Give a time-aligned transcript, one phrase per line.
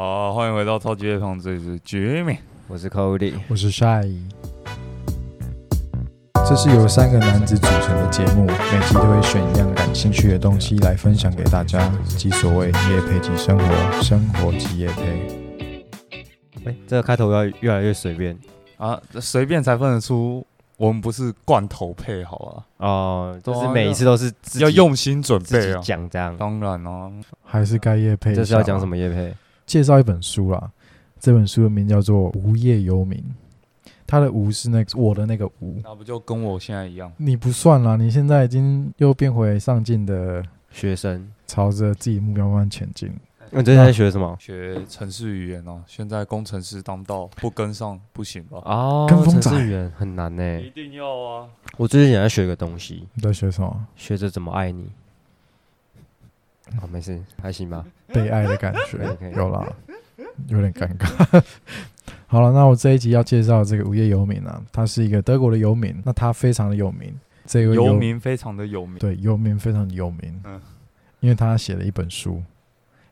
[0.00, 2.36] 好，欢迎回到超级乐胖，这里是 Jimmy。
[2.68, 4.08] 我是 Cody，我是 Shy。
[6.48, 15.82] 这是由三个男子组成的节目，每集都会选一样感兴趣的东西来分享给大家，即所谓夜配即生活，生活及夜配。
[16.66, 18.38] 哎、这个开头要越来越随便
[18.76, 20.46] 啊，这随便才分得出
[20.76, 22.86] 我们不是罐头配，好吧？
[22.86, 25.80] 哦，就是每一次都是自己要用心准备啊。
[25.82, 26.36] 讲这样。
[26.36, 27.10] 当然啊，
[27.42, 28.90] 还是该夜配这是要讲什么？
[28.90, 29.34] 么叶配？
[29.68, 30.68] 介绍一本书啦。
[31.20, 33.18] 这本书的名叫做《无业游民》，
[34.06, 37.12] 他的“无”是那个我的那个“无那不就跟我现在一样”，？
[37.18, 43.12] 你不算啦，你现在已经又变回上进的，学生，朝着自己目标慢慢前进。
[43.50, 44.36] 你最近在学什么？
[44.38, 48.58] 学城市语言哦、现在工程师当道，不跟上不行吧？
[48.64, 50.60] 哦，跟风仔程式语言很难呢。
[50.60, 51.48] 一定要啊！
[51.78, 53.86] 我最近也在学个东西，你在学什么？
[53.96, 54.88] 学着怎么爱你。
[56.80, 57.84] 好，没事，还行吧。
[58.08, 59.66] 被爱的感觉 有啦，
[60.48, 61.42] 有点尴尬。
[62.26, 67.14] 好了，那我这一集要介绍这个无业游民啊，他是一个德国的游民，那他非常的有名，
[67.46, 68.98] 这个游民非常的有名。
[68.98, 70.60] 对游民非常的有名，嗯
[71.20, 72.42] 因为他写了一本书。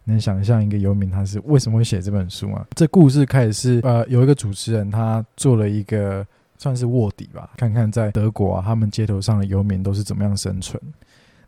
[0.09, 2.65] 能想象一个游民他是为什么会写这本书吗？
[2.77, 6.25] 这故事开始是呃，有一个主持人他做了一个
[6.59, 10.81] 算是卧底吧，看看在德国啊，他们街头上的游民都是怎么样生存。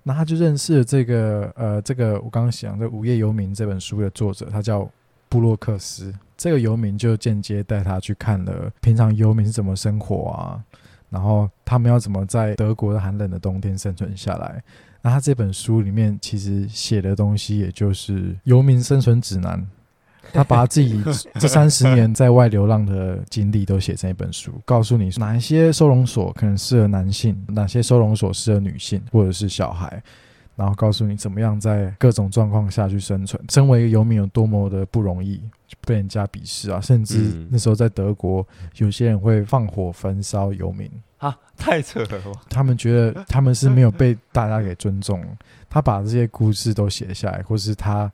[0.08, 4.90] 那他就认识了这个呃，这个我刚刚讲的《午夜游民》这本书的作者，他叫
[5.28, 6.10] 布洛克斯。
[6.34, 10.64] 这个游民就间接带他去看了平常游民是怎么生活啊，
[11.10, 14.62] 然后他们要怎么在德国的寒冷的冬天生存下来。
[15.02, 19.68] 那他这本书里面其实写的东西，也就是游民生存指南。
[20.32, 21.02] 他把自己
[21.40, 30.02] 这三十年在外流浪的经历都写成一本书，告诉你哪一些收容所可能适合男性，哪些收容所适合女性或者是小孩，
[30.56, 33.42] 然后告诉你怎么样在各种状况下去生存。
[33.48, 35.42] 身为一个游民有多么的不容易，
[35.86, 36.80] 被人家鄙视啊！
[36.80, 42.08] 甚至嗯那时候在德国，有些人会放火焚烧游民，啊，太扯了！
[42.50, 45.24] 他们觉得他们是没有被大家给尊重。
[45.70, 48.10] 他把这些故事都写下来，或是他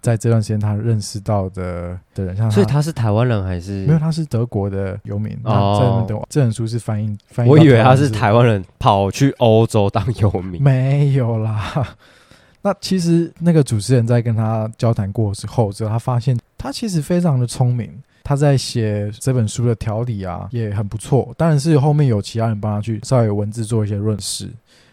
[0.00, 3.84] 在这段时间他认识到的的人，像所以他是台湾人还是？
[3.86, 5.36] 没有，他是德国的游民。
[5.44, 10.62] 哦这本书是翻译翻译，我以为他是台湾人跑去欧洲当游民。
[10.62, 11.96] 没有啦。
[12.62, 17.90] 那其实那个主持人在跟他交谈过之后，之后他发现他其实非常的聪明。
[18.24, 21.32] 他在写这本书的条理啊，也很不错。
[21.38, 24.50] 当然是后面有其他人帮他去稍微文字做一些润饰，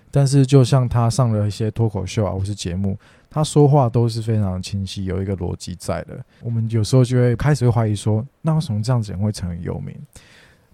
[0.10, 2.98] 但是就像他上了一些脱口秀啊，或是节目，
[3.36, 6.24] 他说话都是非常清晰，有一个逻辑在的。
[6.42, 9.94] 我们有时候就会开始会怀疑说，那为什么这样子人会成为游民？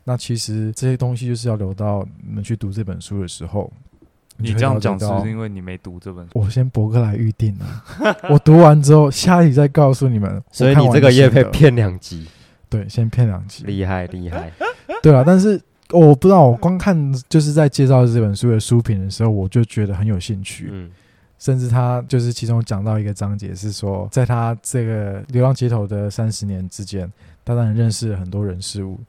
[0.04, 3.74] 那其实这些东西就是要留到你们去读这本书的时候。
[4.38, 6.32] 你这样讲到是不是因为你没读这本书？
[6.36, 10.40] 我先博客来预定了，我读完之后下一集再告诉你们。
[10.52, 12.28] 所以你这个叶配的心得骗两集，
[12.70, 14.52] 对，先骗两集，厉害厉害。
[15.02, 16.96] 对啊，但是我不知道，我光看
[17.28, 20.70] 就是在介绍这本书的书评的时候，我就觉得很有兴趣。
[20.72, 20.92] 嗯，
[21.41, 27.12] 甚至他就是其中讲到一个章节是说，在他这个流浪街头的三十年之间，
[27.44, 29.00] 他当然认识了很多人事物。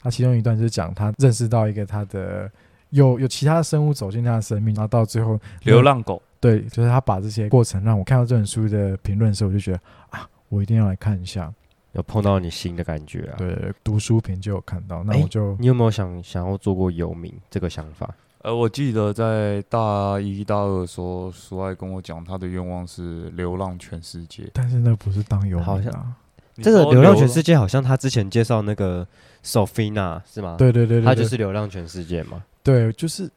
[0.00, 2.48] 他其中一段就是讲他认识到一个他的
[2.90, 9.80] 有 有其他生物走进他的生命，然后到最后流浪狗，对，就是他把这些过程让我看到这本书的评论的时候，我就觉得
[10.10, 11.52] 啊，我一定要来看一下。
[11.94, 13.34] 有碰到你新的感觉啊。
[13.36, 18.08] 对，读书评就有看到，那哎我就、你有没有想想要做过游民这个想法？
[18.42, 24.48] 呃，我记得在大一、大二的时候，苏爱跟我讲，他的愿望是流浪全世界。
[24.54, 26.14] 但是那不是当游民、啊，好像
[26.62, 29.06] 这个流浪全世界好像他之前介绍那个
[29.44, 32.42] Sophina 是吗？，对对对对，对他就是流浪全世界嘛。
[32.62, 33.30] 对，就是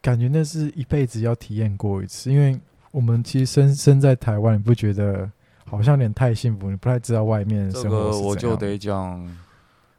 [0.00, 2.56] 感觉那是一辈子要体验过一次，因为
[2.92, 5.28] 我们其实身身在台湾，你不觉得
[5.64, 6.70] 好像有点太幸福？
[6.70, 9.36] 你不太知道外面生活个是怎样我就得讲，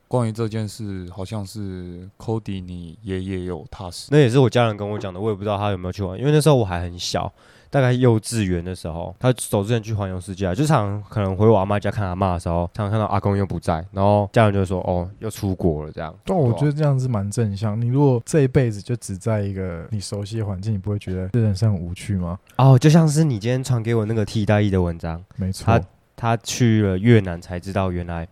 [0.08, 4.08] 关于这件事，好像是 Cody 你爷爷有踏实。
[4.12, 7.32] 那也是我家人跟我讲的，我也不知道他有没有去玩，因为那时候我还很小，
[7.70, 16.16] 大概幼稚园的时候，他走之前去环游世界啊，就常可能回我阿妈家看阿妈的时候，常常看到阿公又不在，然后家人就会说哦，又出国了这样。
[16.24, 17.80] 但我觉得这样是蛮正向。
[17.80, 22.40] 你如果这一辈子就只在一个你熟悉的环境，你不会觉得这人生很无趣吗？
[22.56, 28.26] 哦，就像是你今天传给我那个替代役的文章，没错他，他去了越南才知道原来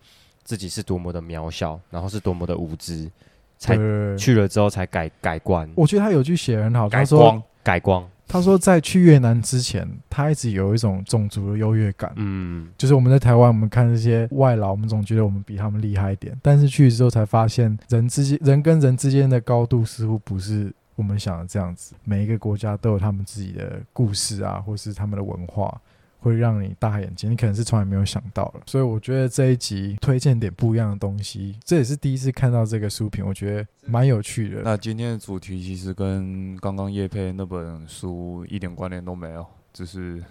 [0.45, 3.11] 自己是多么的渺小，然后是多么的无知，
[3.57, 3.75] 才
[4.15, 8.07] 去了之后才改改观我觉得他有句写得很好，他说改光。
[8.27, 12.11] 他说在去越南之前，他一直有一种种族的优越感。
[12.15, 21.93] 嗯，就是我们在台湾，我们看这些外劳，我们总觉得我们比他们厉害一点，但是去之后才发现，人之间人跟人之间的高度似乎不是我们想的这样子。
[22.03, 25.79] 每一个国家都有他们自己的故事啊，或是他们的文化，
[26.19, 28.61] 会让你大眼睛，你可能是从来没有想到了。
[28.65, 34.61] 所以我觉得这一集推荐点不一样的东西，这也是第一次看到这个书评，我觉得蛮有趣的。
[34.63, 40.23] 那今天的主题其实跟刚刚叶佩那本书一点关联都没有，只是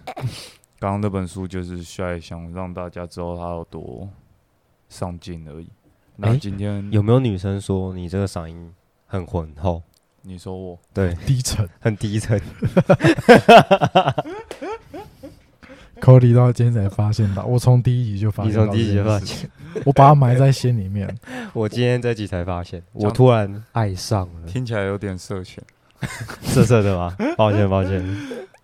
[0.79, 4.09] 刚刚那本书就是帅想让大家知道他有多
[4.89, 5.69] 上进而已。
[6.17, 8.73] 那诶今天有没有女生说你这个嗓音
[9.05, 9.81] 很浑厚？
[10.21, 12.41] 你说我对，低沉很低沉。
[16.01, 19.49] ，Cody 到今天才发现到，我从第一集就发现你从第一集发这件事情，
[19.85, 21.13] 我把它埋在心里面。
[21.53, 25.63] 我今天这集才发现，我突然爱上了，听起来有点色情
[26.43, 27.15] 色色的吗？
[27.37, 28.03] 抱歉，抱歉。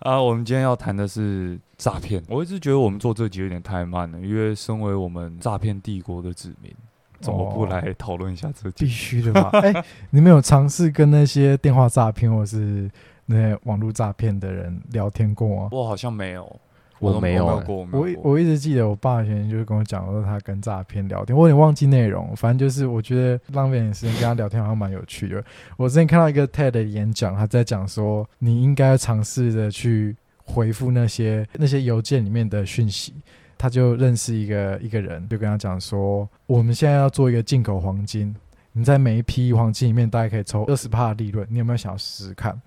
[0.00, 0.20] 啊。
[0.20, 2.22] 我们今天要谈的是诈骗。
[2.28, 6.72] 我一直觉得我们做这集有点太慢了，因为身为我们诈骗帝国的子民，
[7.20, 8.86] 怎么不哦来讨论一下这必？
[8.86, 9.50] 须的吧？
[9.54, 12.88] 哎、你们有尝试跟那些电话诈骗或是
[13.26, 15.68] 那些网络诈骗的人聊天过吗？
[15.72, 16.60] 我好像没有，
[17.02, 18.32] 我都没有欸我我我一有过。
[18.32, 25.44] 我一直记得我爸以前就是跟我讲说他跟诈骗聊天，我有点忘记内容，反正就是我觉得浪费点时间跟他聊天好像蛮有趣的。
[25.76, 33.14] 我之前看到一个 TED 的演讲，他在讲说你应该尝试着去回复那些那些邮件里面的讯息。
[33.58, 38.34] 他就认识一个一个人，就跟他讲说，我们现在要做一个进口黄金，
[38.72, 42.60] 你在每一批黄金里面大概可以抽二十帕的利润，你有没有想要试试看？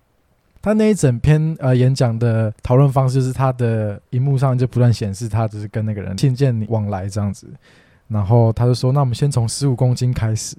[0.66, 7.48] 他那一整篇呃演讲的讨论方式是他的荧幕上就不断显示他只是跟那个人信件往来这样子，
[8.08, 10.58] 然后他就说，那我们先从十五公斤开始。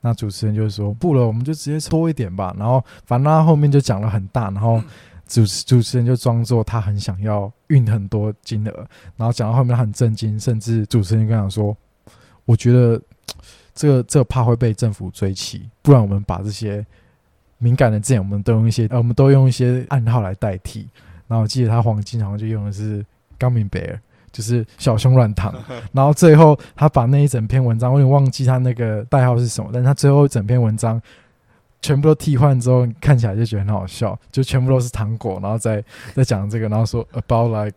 [0.00, 2.56] 那主持人就说不了，我们就直接多一点吧。
[2.58, 4.82] 然后反正他后面就讲了很大，然后
[5.26, 8.88] 主持主持人就装作他很想要运很多金额，
[9.18, 11.76] 然后讲到后面他很震惊，甚至主持人跟他讲说，
[12.46, 12.98] 我觉得
[13.74, 16.86] 这个这个怕会被政府追起，不然我们把这些
[17.58, 20.88] 敏感的字眼，我们都用一些呃，我们都用一些暗号来代替。
[21.26, 23.04] 然后我记得他黄金好像就用的是
[23.38, 24.00] 高明贝尔，
[24.32, 25.54] 就是小熊软糖。
[25.92, 31.00] 然后最后他把那一整篇文章，我有点忘记他那个代号是什么，但是他最后一整篇文章
[31.82, 35.84] 全部都替换之后，看起来就觉得很好笑，就全部都是糖果，然后再
[36.14, 37.76] 再讲这个，然后说 about like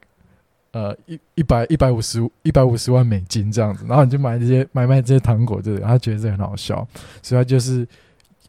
[0.72, 5.78] 呃一一百一百五十一百五十万美金这样子，然后你就买这些买卖这些糖果，对？
[5.80, 6.88] 他觉得这很好笑，
[7.22, 7.86] 所以他就是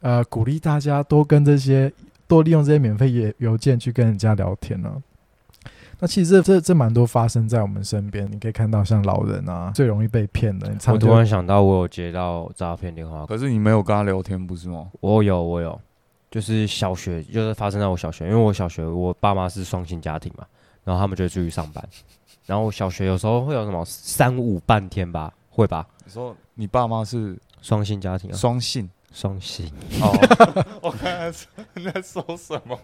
[0.02, 1.90] 呃鼓励大家多跟这些
[2.28, 5.02] 多利用这些免费邮邮件去跟人家聊天呢、
[5.99, 14.88] 那其实这这这蛮多发生在我们身边，你可以看到像老人啊最容易被骗的，我突然想到，我有接到诈骗电话，可是你没有跟他聊天，不是吗？
[14.99, 15.81] 我有，我有，
[16.28, 20.44] 就是小学，就是发生在我小学，因为我小学我爸妈是双薪家庭嘛，
[20.82, 21.88] 然后他们就出去上班，
[22.46, 25.87] 然后我小学有时候会有什么三五半天吧，会吧？
[26.05, 28.90] 你说你爸妈是双性家庭啊，双性？
[29.12, 29.66] 双薪，
[30.00, 30.10] 哦，
[30.82, 31.32] 我刚才
[31.74, 32.78] 你在说什么？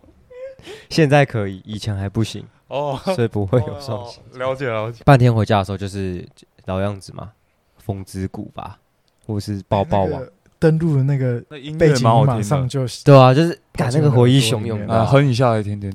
[0.91, 4.21] 现在可以，以前还不行，哦，所以不会有双薪。
[4.33, 5.03] 哦了解了解。
[5.05, 6.27] 半天回家的时候就是
[6.67, 7.31] 老样子嘛，
[7.79, 8.79] 风之谷吧，
[9.27, 15.91] 或是抱抱网，那个登录的那个那音背景马上就对啊，就是赶那个回忆汹涌的啊，哼一下来听听。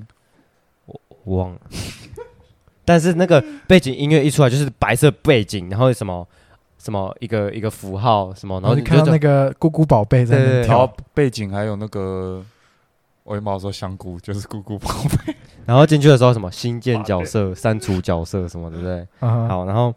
[0.85, 0.99] 我
[1.37, 1.59] 忘了。
[2.85, 6.27] 但是那个背景音乐一出来，就是白色背景，然后什么
[6.83, 12.43] 什么一个一个符号什么，然然后后你看到那个咕咕宝贝在然后，背景还有那个，
[13.23, 14.89] 我原本要说香菇，就是咕咕宝
[15.25, 15.33] 贝。
[15.65, 19.07] 然后进去的时候什么新建角色、删除角色什么，对不对？
[19.21, 19.95] 好，然后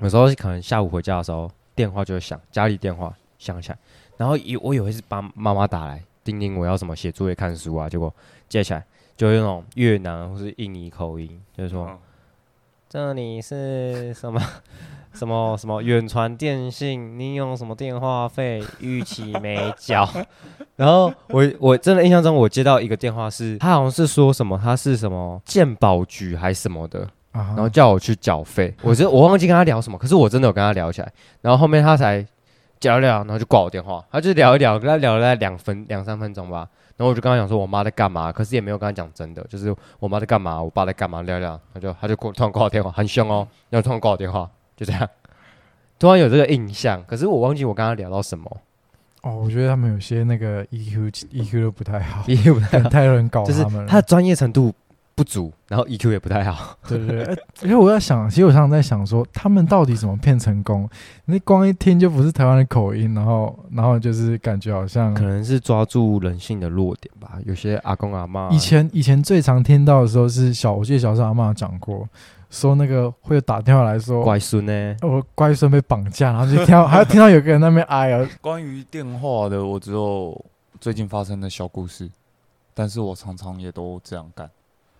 [0.00, 3.78] 有时候可能下午回家的时候，电话就会响，家里电话响起来，
[4.18, 8.14] 然后以我以为是帮妈妈打来，叮咛我要什么写作业、看书啊，结果
[8.46, 8.84] 接起来
[9.16, 11.86] 就用那种越南或是印尼口音，就是说。
[11.86, 11.98] 嗯
[12.86, 14.40] 这里是什么
[15.14, 17.18] 什么什么远传电信？
[17.18, 20.08] 你用什么电话费逾期没缴？
[20.76, 28.74] 然后我我真的印象中，我接到一个电话是，他好像是说什么他是什么鉴宝局还是什么的，啊然后叫我去缴费。
[28.82, 31.12] 我就我忘记跟他聊什么，可是我真的有跟他聊起来。
[31.40, 32.26] 然后后面他才
[32.80, 34.04] 聊一聊，然后就挂我电话。
[34.10, 36.68] 他就聊一聊，跟他聊了两分两三分钟吧。
[36.96, 45.08] 然后我就跟他讲说我妈在干嘛，可是也没有跟他讲真的，就是我妈在干嘛，我爸在干嘛，聊聊，他就他就突然挂我电话，很凶哦，然后突然挂我电话，就这样，
[45.98, 48.44] 突然有这个印象，可是我忘记我刚刚聊到什么，
[49.22, 54.74] 哦，我觉得他们有些那个 EQ EQ 都不太好，， EQ 不太好，太多人搞就是他的专业程度
[55.14, 60.90] 不足，然后 EQ 也不太好， 对对对，哎因为我在想，其实我常常在想说，他们到底怎么骗成功？
[61.26, 67.38] 那光一听就不是台湾的口音，然后然后就是感觉好像可能是抓住人性的弱点吧。
[67.46, 72.06] 有些阿公阿妈以前以前最常听到的时候是小，我记得小时候阿妈有讲过，
[72.54, 80.40] 说那个会有打电话来说，乖孙呢，我乖孙被绑架，然后就听到 还要听到有个人在那边哎呀，关于电话的，我只有
[80.80, 82.08] 最近发生的小故事，
[82.72, 84.48] 但是我常常也都这样干。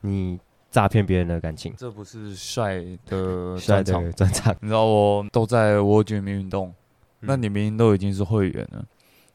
[0.00, 0.38] 你
[0.70, 1.72] 诈骗别人的感情。
[1.78, 6.74] 这不是帅的帅专场，的专场，你知道我都在 War Gym 运动，
[7.20, 8.84] 那嗯你明明都已经是会员了，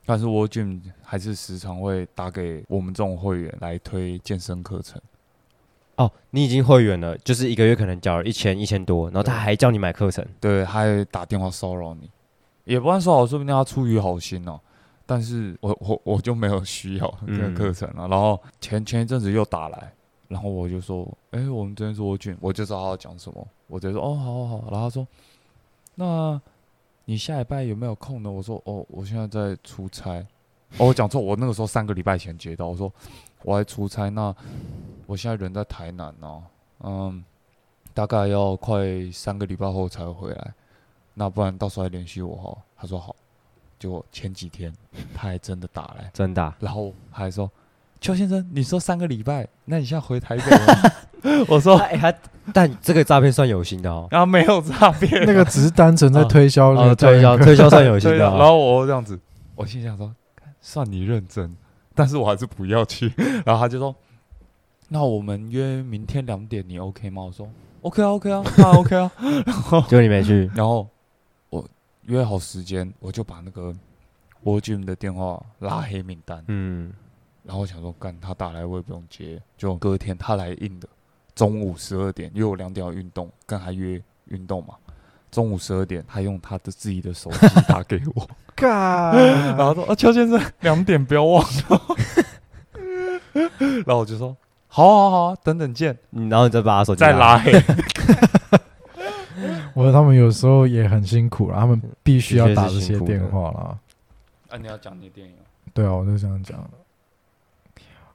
[0.06, 5.02] 但是 w o r Gym 还是时常会打给我们这种会员来推健身课程。
[6.00, 12.10] 哦，你已经会员了，就是一个月可能缴了一千一千多，然后他还叫你买课程，对，他还打电话骚扰你，
[12.64, 14.58] 也不算骚扰，说不定他出于好心哦、
[15.06, 18.08] 但是我我我就没有需要这个嗯课程了。
[18.08, 19.92] 然后前前一阵子又打来，
[20.30, 24.72] 然后我就说，哎、我们这边是蜗菌，我就知道他要讲什么，我直接说，哦，好好好。
[24.72, 25.06] 然后他说，
[25.96, 26.40] 那
[27.04, 28.32] 你下礼拜有没有空呢？
[28.32, 30.26] 我说，哦，我现在在出差。
[30.78, 32.94] 哦，我讲错，我那个时候三个礼拜前接到，我说
[33.44, 34.36] 我还出差，那
[35.06, 36.44] 我现在人在台南哦、
[36.84, 37.24] 嗯，
[37.94, 40.54] 大概要快三个礼拜后才会回来，
[41.14, 42.58] 那不然到时候来联系我哈。
[42.78, 43.16] 他说好，
[43.78, 44.74] 结果前几天
[45.14, 47.50] 他还真的打来，真的啊、然后他还说
[48.00, 51.44] 邱先生，你说三个礼拜，那你现在回台北了？
[51.50, 52.14] 我说哎、他
[52.54, 59.20] 但这个诈骗算有心的哦，啊没有诈骗，那个只是单纯在哦推销那哦，推销推销算有心的哦、然后我这样子，
[59.56, 60.14] 我心想说，
[60.62, 61.54] 算你认真，
[62.00, 63.12] 但是我还是不要去。
[63.46, 63.94] 然后他就说，
[64.88, 67.24] 那我们约明天两点，你 OK 吗？
[67.24, 67.46] 我说
[67.82, 69.12] OK 啊，OK 啊，那 OK 啊。
[69.90, 70.88] 结果你没去， 然后
[71.50, 71.68] 我
[72.04, 73.76] 约好时间，我就把那个
[74.46, 76.42] War Gym 的电话拉黑名单。
[76.48, 76.94] 嗯，
[77.44, 80.88] 然后我想说，干他打来我也不用接，就隔天他来硬的，
[81.36, 84.76] 中午十二点，因为我两点要运动，跟还约运动嘛。
[85.32, 91.82] 中午十二点，他用他的自己的手机打给我， 嘎，然后说：“啊，邱先生， 两点不要忘了。
[93.86, 94.36] ”然后我就说
[94.68, 95.98] ：“好好好啊，等等见。
[96.12, 97.52] 嗯然后你再把他手”机再拉黑，
[99.74, 103.78] 我说他们有时候也很辛苦啦，他们必须要打这些电话啦。
[104.50, 105.46] 啊，你要讲你的电影啊？
[105.74, 106.60] 对啊，我就这样讲。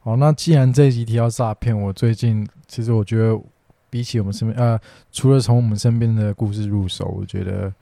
[0.01, 3.41] 好，那既然这一集提到诈骗，我最近其实我觉得，
[3.95, 4.77] 比起我们身边呃，
[5.13, 7.73] 除了从我们身边的故事入手，我觉得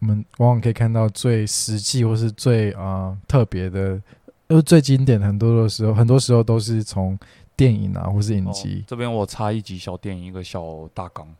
[0.00, 4.02] 我们往往可以看到最实际或是最啊、呃特别的，
[4.48, 7.16] 呃最经典，很多的时候，很多时候都是从
[7.54, 8.84] 电影啊或是影集哦。
[8.88, 11.32] 这边我插一集小电影，一个小大纲。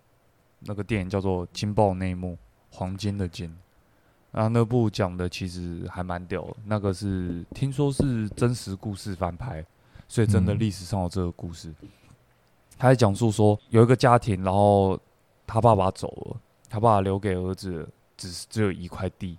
[0.60, 2.34] 那个电影叫做《金爆内幕》，
[2.70, 3.52] 黄金的金。
[4.30, 9.66] 然后那部讲的其实还蛮屌的，那个是听说是真实故事翻拍，
[10.06, 11.74] 所以真的嗯历史上有这个故事。
[12.82, 14.98] 他在讲述说有一个家庭，然后
[15.46, 16.36] 他爸爸走了，
[16.68, 19.38] 他爸爸留给儿子只是只有一块地，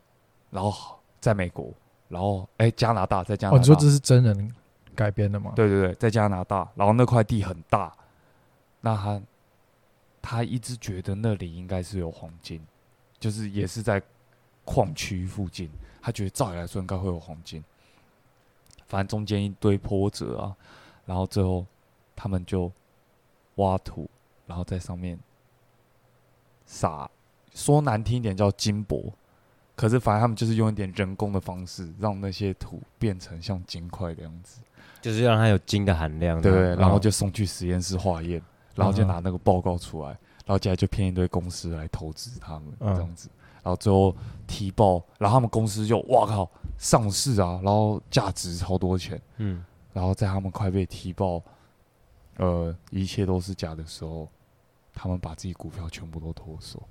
[0.49, 1.69] 然后在美国，
[2.07, 4.49] 然后哎、加拿大在加拿你说这是真人
[4.95, 5.51] 改编的吗？
[5.57, 7.93] 对对对，在加拿大，然后那块地很大，
[8.79, 9.21] 那他
[10.21, 12.65] 他一直觉得那里应该是有黄金，
[13.19, 14.01] 就是也是在
[14.63, 15.69] 矿区附近，
[16.01, 17.61] 他觉得照理来说应该会有黄金，
[18.87, 20.55] 反正中间一堆波折啊，
[21.05, 21.65] 然后最后
[22.15, 22.71] 他们就
[23.55, 24.09] 挖土，
[24.45, 25.17] 然后在上面
[26.65, 27.09] 撒，
[27.53, 29.13] 说难听一点叫金箔。
[29.75, 34.59] 可是，反正他们就是用一点人工的方式，让那些土变成像金块的样子。
[35.01, 38.41] 就是让它有金的含量，对，然后哦就送去实验室化验，
[38.75, 40.09] 然后就嗯拿那个报告出来，
[40.45, 42.95] 然后接下来就骗一堆公司来投资他们嗯。
[42.95, 43.27] 这样子，
[43.63, 44.15] 然后最后
[44.47, 51.41] 提报，然后他们公司就哇靠上市啊，然后价值超多钱，嗯，然后在他们快被提报，
[52.37, 54.27] 呃，一切都是假的时候，
[54.93, 56.81] 他们把自己股票全部都脱手，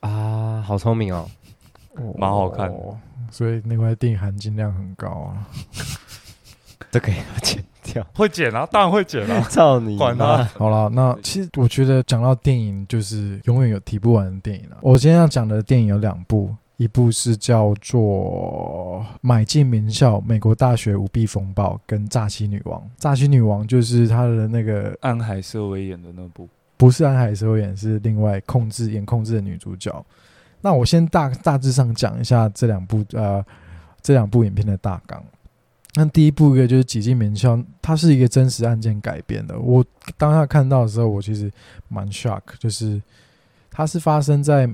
[0.00, 1.28] 啊，好聪明哦，
[2.16, 2.98] 蛮好看的哦
[3.30, 5.46] 所以那块地含金量很高啊。
[6.90, 10.44] 这个也要剪掉，会剪啊，当然会剪啊， 操你管妈他！
[10.58, 14.76] 好了，那其实我觉得讲到电影，就是永远有提不完的电影了。
[14.82, 22.80] 我今天要讲的电影有两部，一部是叫做《买进名校：美国大学舞弊风暴》跟《诈欺女王》。
[22.98, 30.04] 《诈欺女王》就是她的那个安海瑟薇演的那部，不是安海瑟薇演，是另外控制演控制的女主角。
[30.60, 33.42] 那我先大大致上讲一下这两部呃
[34.02, 35.22] 这两部影片的大纲。
[35.94, 39.58] 那第一部一个就是挤进名校，它是一个真实案件改编的。
[39.58, 39.82] 我
[40.18, 41.50] 当下看到的时候，我其实
[41.88, 43.00] 蛮 shock，就是
[43.70, 44.68] 它是发生在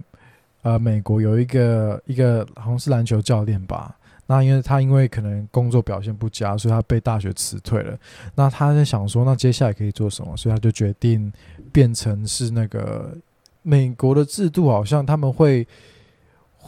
[0.63, 3.97] 呃美国有一个一个好像是篮球教练吧。
[4.27, 7.99] 那因为他因为可能工作表现不佳，所以他被大学辞退了。
[8.35, 10.35] 那他在想说，那接下来可以做什么？
[10.37, 11.31] 所以他就决定
[11.71, 13.15] 变成是那个
[13.63, 15.67] 美国的制度，好像他们会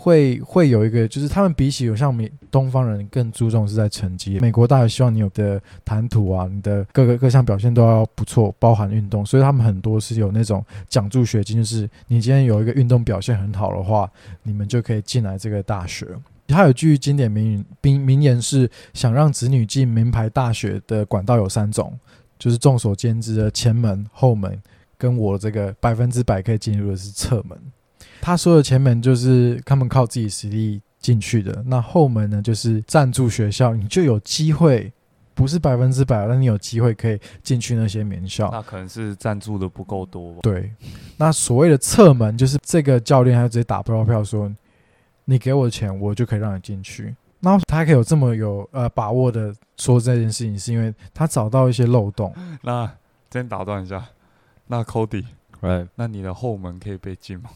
[0.04, 4.38] 会会有一个，就是他们比起有像美东方人更注重是在成绩。
[4.38, 14.10] 美国大学希望你有的谈吐啊，你的各个各项表现都要不错，包含运动，所以他们很多是有那种奖助学金，就是你今天有一个运动表现很好的话，
[14.42, 16.06] 你们就可以进来这个大学。
[16.48, 21.98] 他有句经典名言名名言是：想让子女进名牌大学的管道有三种，
[22.38, 24.62] 就是众所皆知的前门、后门
[24.98, 27.58] 跟我这个百分之百可以进入的是侧门。
[28.24, 34.90] 他说的前门就是他们靠自己实力进去的，那后门呢就是赞助学校，你就有机会，
[35.34, 38.48] 不是百分之百，但你有机会可以进去那些名校。
[38.50, 40.38] 那可能是赞助的不够多吧。
[40.40, 40.72] 对，
[41.18, 44.50] 那所谓的侧门就是这个教练他直接打包票说，
[45.26, 47.14] 你给我钱，我就可以让你进去。
[47.40, 52.34] 那他可以有这么有呃把握的说这件事情，是因为他找到一些漏洞。
[52.64, 52.90] 那
[53.30, 54.02] 先打断一下，
[54.66, 55.26] 那 Cody，
[55.60, 57.50] 对，那你的后门可以被禁吗？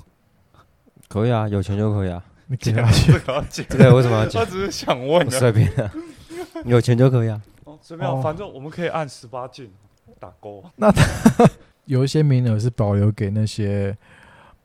[1.09, 2.23] 可以啊，有钱就可以啊。
[2.47, 3.67] 你给下去，这个要禁。
[3.69, 4.47] 这个为什么要他讲？
[4.47, 5.31] 只是想问我的。
[5.31, 5.93] 随便啊，
[6.65, 7.41] 有钱就可以啊。
[7.65, 9.71] 哦随便啊，哦反正我们可以按十八禁
[10.19, 10.65] 打勾。
[10.77, 10.91] 那
[11.87, 13.97] 有一些名额是保留给那些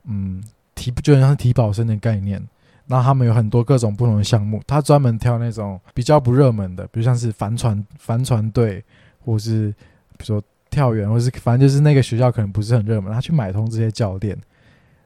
[0.04, 0.42] 嗯
[0.74, 2.42] 提，就像是提保生的概念。
[2.86, 8.84] 那他们有很多各种不同的项目，他专门挑那种比较不热门的，比如像是帆船帆船队，
[9.24, 9.70] 或是
[10.18, 14.38] 比如说跳远，或是反正就是那个学校可能不是很热门，他去买通这些教练，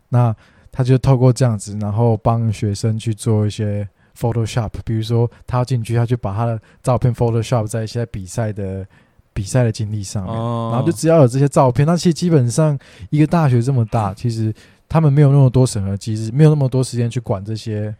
[0.09, 0.35] 那
[0.71, 8.87] 他就透过这样子，然后帮学生去做一些 Photoshop，比如说他要进去，他就把他的照片 Photoshop 在一些比赛的
[9.33, 10.71] 比赛的经历上面，哦。
[10.73, 12.79] 然后就只要有这些照片，那其实基本上
[13.11, 14.53] 一个大学这么大， 其实
[14.89, 17.95] 他们没有那么多审核机制，没有那么多时间去管这些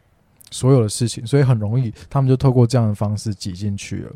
[0.51, 4.13] 所有的事情，所以很容易他们就透过这样的方式挤进去了。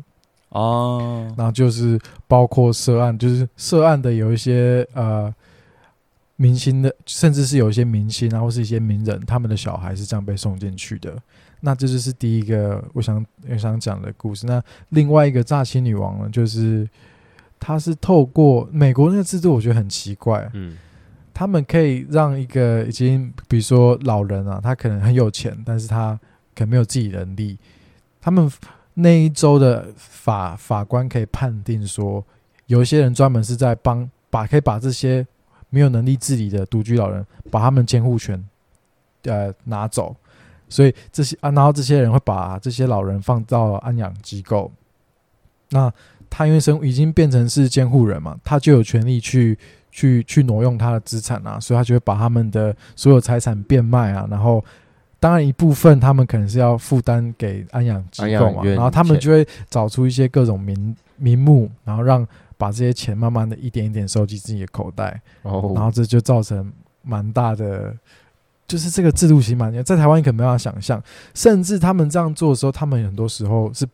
[0.49, 5.33] 哦，然后就是包括涉案，就是涉案的有一些呃
[6.35, 11.15] 明星的，甚至是有一些明星啊，或是一些名人，他们的小孩是这样被送进去的。
[11.61, 14.45] 那这就是第一个我想我想讲的故事。
[14.45, 16.89] 那另外一个诈欺女王呢，就是
[17.59, 20.77] 她是透过美国那个制度，我觉得很奇怪，嗯，
[21.33, 26.19] 他们可以让一个已经比如说老人啊，他可能很有钱，但是他
[26.53, 27.57] 可能没有自己能力，
[28.19, 28.51] 他们
[28.95, 32.25] 那一周的法法官可以判定说，
[32.65, 35.25] 有一些人专门是在帮把可以把这些
[35.73, 38.41] 没有能力自理的独居老人，把他们监护权
[39.23, 40.15] 呃拿走，
[40.69, 44.71] 所以这些啊，然后这些人会把这些老人放到安养机构，
[45.71, 45.91] 那
[46.29, 49.57] 他因为生已经变成是监护人嘛，他就有权利去
[49.89, 54.63] 去去挪用他的资产啊，所以他就会把他们的所有财产变卖啊，然后
[55.19, 67.95] 当然一部分他们可能是要负担给安养机构嘛，然后他们就会找出一些各种名名目，然后让把这些钱慢慢的一点一点收集自己的口袋，然哦，后这就造成蛮大的。
[68.65, 73.85] 就是这个制度其实蛮在台湾你可能没办法想象，甚至他们这样做的时候，他们很多时候是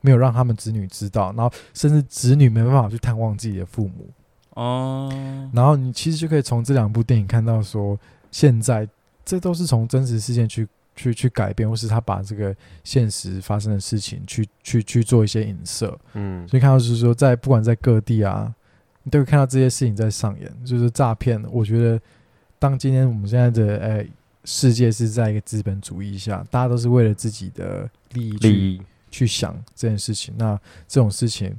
[0.00, 4.08] 没有让他们子女知道，然后甚至子女没办法去探望自己的父母。
[4.50, 5.12] 哦，
[5.52, 7.98] 然后你其实就可以从这两部电影看到说，
[8.30, 8.88] 现在
[9.24, 15.98] 这都是从真实事件去去去改变，或是他把这个现实发生的事情去去去做一些影射。
[16.14, 18.54] 嗯，所以看到就是说，在不管在各地啊，
[19.02, 21.42] 你都会看到这些事情在上演，就是诈骗。
[21.50, 22.00] 我觉得，
[22.58, 24.06] 当今天我们现在的呃
[24.44, 30.34] 世界是在一个资本主义下，大家都是为了自己的利益去利益，去想这件事情。
[30.36, 31.54] 那这种事情，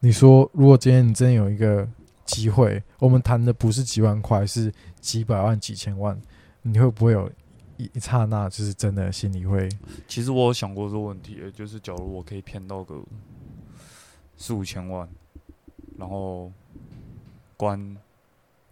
[0.00, 1.86] 你说如果今天你真的有一个
[2.24, 6.18] 机会，我们谈的不是几万块，是几百万、几千万，
[6.62, 7.30] 你会不会有
[7.76, 9.68] 一一刹那，就是真的心里会
[10.08, 13.00] 其实我有想过这个问题，就是假如我可以骗到个
[14.36, 15.08] 四五千万，
[15.98, 16.50] 然后
[17.56, 17.96] 关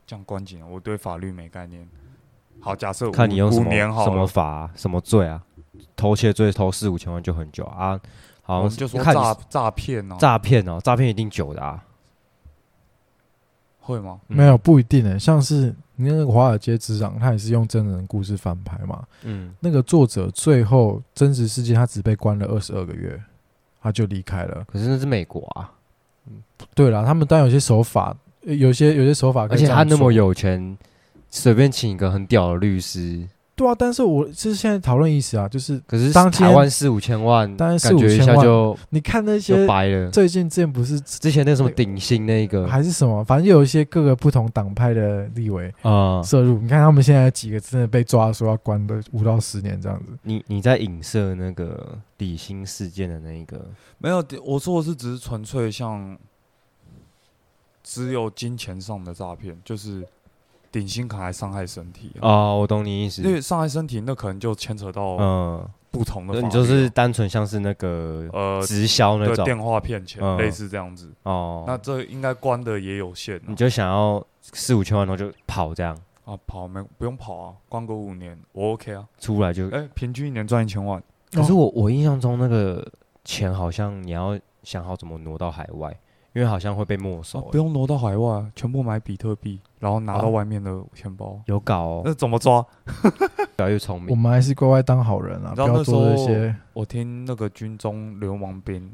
[0.06, 0.70] 这样关几年？
[0.70, 1.88] 我对法律没概念。
[2.60, 5.42] 好，假设五看你用什么什么，法啊、什么罪啊，
[5.94, 8.00] 偷窃罪偷四五千万就很久啊，
[8.42, 11.84] 好像我们就是说看诈诈骗哦，诈骗哦，诈骗一定久的啊，
[13.84, 14.18] 会吗？
[14.28, 19.04] 嗯没有，不一定诶、像是你那个《华尔街之狼》，他也是用真人故事翻拍嘛。
[19.22, 23.20] 嗯，那个作者最后真实世界，他只被关了二十二个月，
[23.82, 24.64] 他就离开了。
[24.66, 25.70] 可是那是美国啊，
[26.74, 28.16] 对了，他们当然有些手法，
[28.46, 30.76] 呃有些有些手法可而且他那么有钱，
[31.28, 33.74] 随便请一个很屌的律师，对啊。
[33.74, 40.10] 但是我就是现在讨论意思啊，就是可是当台湾四五千万，当然感觉一4-5千万下就你看那就些白了。
[40.10, 46.58] 最近之前不是之前那什么顶薪那个还是什么，反正有一些各个不同党派的立委啊，涉入。
[46.58, 50.12] 你看他们现在几个真的被抓说要关的五到十年这样子。
[50.22, 53.64] 你你在影射那个底薪事件的那一个，
[53.98, 56.18] 没有，我说的是只是纯粹像
[57.82, 60.06] 只有金钱上的诈骗，就是
[60.74, 62.28] 顶薪可能还伤害身体啊。
[62.28, 71.12] 哦，我懂你意思因，为伤害身体，那可能就牵扯到嗯，不同的法律啊、你就是单纯像是那个呃直销那种对电话骗钱，嗯类似这样子。
[71.22, 73.42] 哦，那这应该关的也有限、啊。
[73.46, 79.06] 你就想要四五千万，然后就跑这样啊跑没不用跑啊，关个五年我 OK 啊。
[79.20, 79.70] 出来就。
[79.70, 82.84] 哎、平均一年赚一千万，可是我我印象中那个
[83.24, 85.96] 钱好像你要想好怎么挪到海外，
[86.34, 91.40] 因为好像会被没收、哦不用挪到海外，全部买比特币，然后拿到啊外面的钱包。
[91.46, 92.64] 有搞哦，那怎么抓？
[93.56, 94.22] 越来越聪明我明。
[94.22, 96.56] 们还是乖乖当好人啊，不要做这那时候些。
[96.72, 98.92] 我听那个军中流氓兵，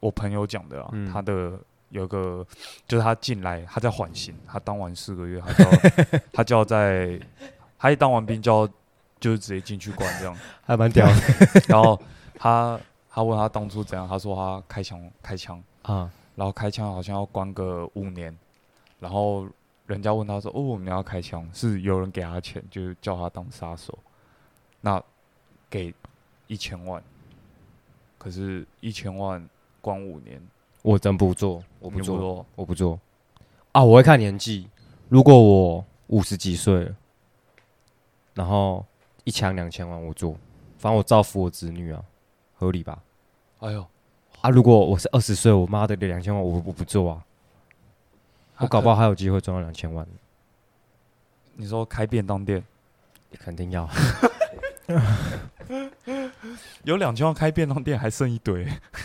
[0.00, 1.58] 我朋友讲的啊，嗯他的
[1.88, 2.46] 有个
[2.86, 7.18] 就是他进来，他在缓刑，他当完四个月，他就要 他就要在
[7.78, 8.68] 他一当完兵就要
[9.18, 10.36] 就是直接进去关这样，
[10.66, 11.14] 还蛮屌的
[11.68, 11.98] 然后
[12.38, 16.10] 他他问他当初怎样，他说他开枪开枪，啊！
[16.36, 18.38] 然后开枪好像要关个五年，
[19.00, 19.48] 然后
[19.86, 23.98] 人家问他说：“哦，你要开枪？”是有人给他钱，就是叫他当杀手，
[24.80, 25.02] 那
[25.68, 25.92] 给
[26.46, 27.02] 一千万，
[28.18, 29.48] 可是一千万
[29.80, 30.40] 关五年，
[30.82, 33.00] 我真不做，我不做，我不做
[33.72, 33.82] 啊！
[33.82, 34.68] 我会看年纪，
[35.08, 36.96] 如果我五十几岁了，
[38.34, 38.84] 然后
[39.24, 40.36] 一枪两千万，我做，
[40.78, 42.04] 反正我造福我子女啊，
[42.54, 43.02] 合理吧？
[43.60, 43.86] 哎呦，
[44.46, 47.18] 啊，如果我是二十岁，我妈的两千万，我我不做啊，
[48.58, 50.06] 我搞不好还有机会赚到两千万，
[51.56, 52.62] 你说开便当店？
[53.40, 53.88] 肯定要。
[56.84, 58.64] 有两千万开便当店还剩一堆，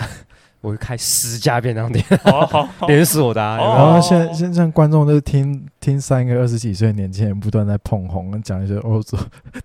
[0.61, 2.85] 我会开十家便当店，好好好。
[2.85, 9.17] 连锁的、然后哦现在现在观众都是听听三个二十几岁的年轻人不断在捧红，讲一些欧洲，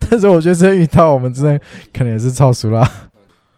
[0.09, 1.59] 但是我觉得这遇到我们真的
[1.93, 2.91] 可能也是超熟啦。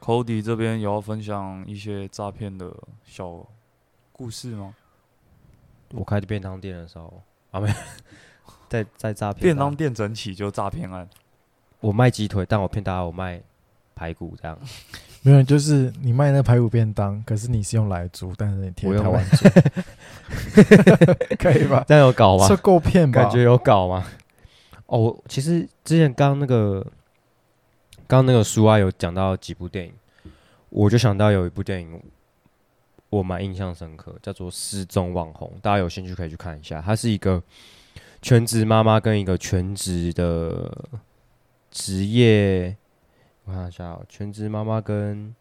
[0.09, 3.47] Cody 这边有要分享一些诈骗的小
[4.11, 4.75] 故事吗？
[5.93, 7.75] 我开便当店的时候啊，没有，
[8.71, 11.07] 在在诈骗啊便当店整起就诈骗案，
[11.81, 13.39] 我卖鸡腿，但我骗大家我卖
[13.95, 14.59] 排骨这样。
[15.21, 19.47] 没有，就是你卖那排骨便当，可是你是用来猪，但是你贴我用台湾猪，
[21.39, 21.85] 可以吧？
[21.87, 22.57] 这样有搞吗这？
[22.57, 23.25] 够骗吧？
[23.25, 24.07] 感觉有搞吗？
[24.87, 26.81] 哦，我其实之前刚刚那个
[28.07, 29.93] 刚刚那个书啊，有讲到几部电影，
[30.71, 32.03] 我就想到有一部电影
[33.11, 36.81] 我蛮印象深刻，叫做《失踪网红》，大家有兴趣可以去看一下。
[36.81, 37.43] 它是一个
[38.21, 40.71] 全职妈妈跟一个全职的
[41.71, 42.77] 职业，
[43.45, 45.35] 我看一下、哦，全职妈妈跟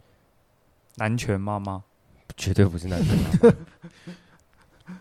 [0.96, 1.82] 男权妈妈。
[2.38, 4.98] 绝对不是男权妈妈，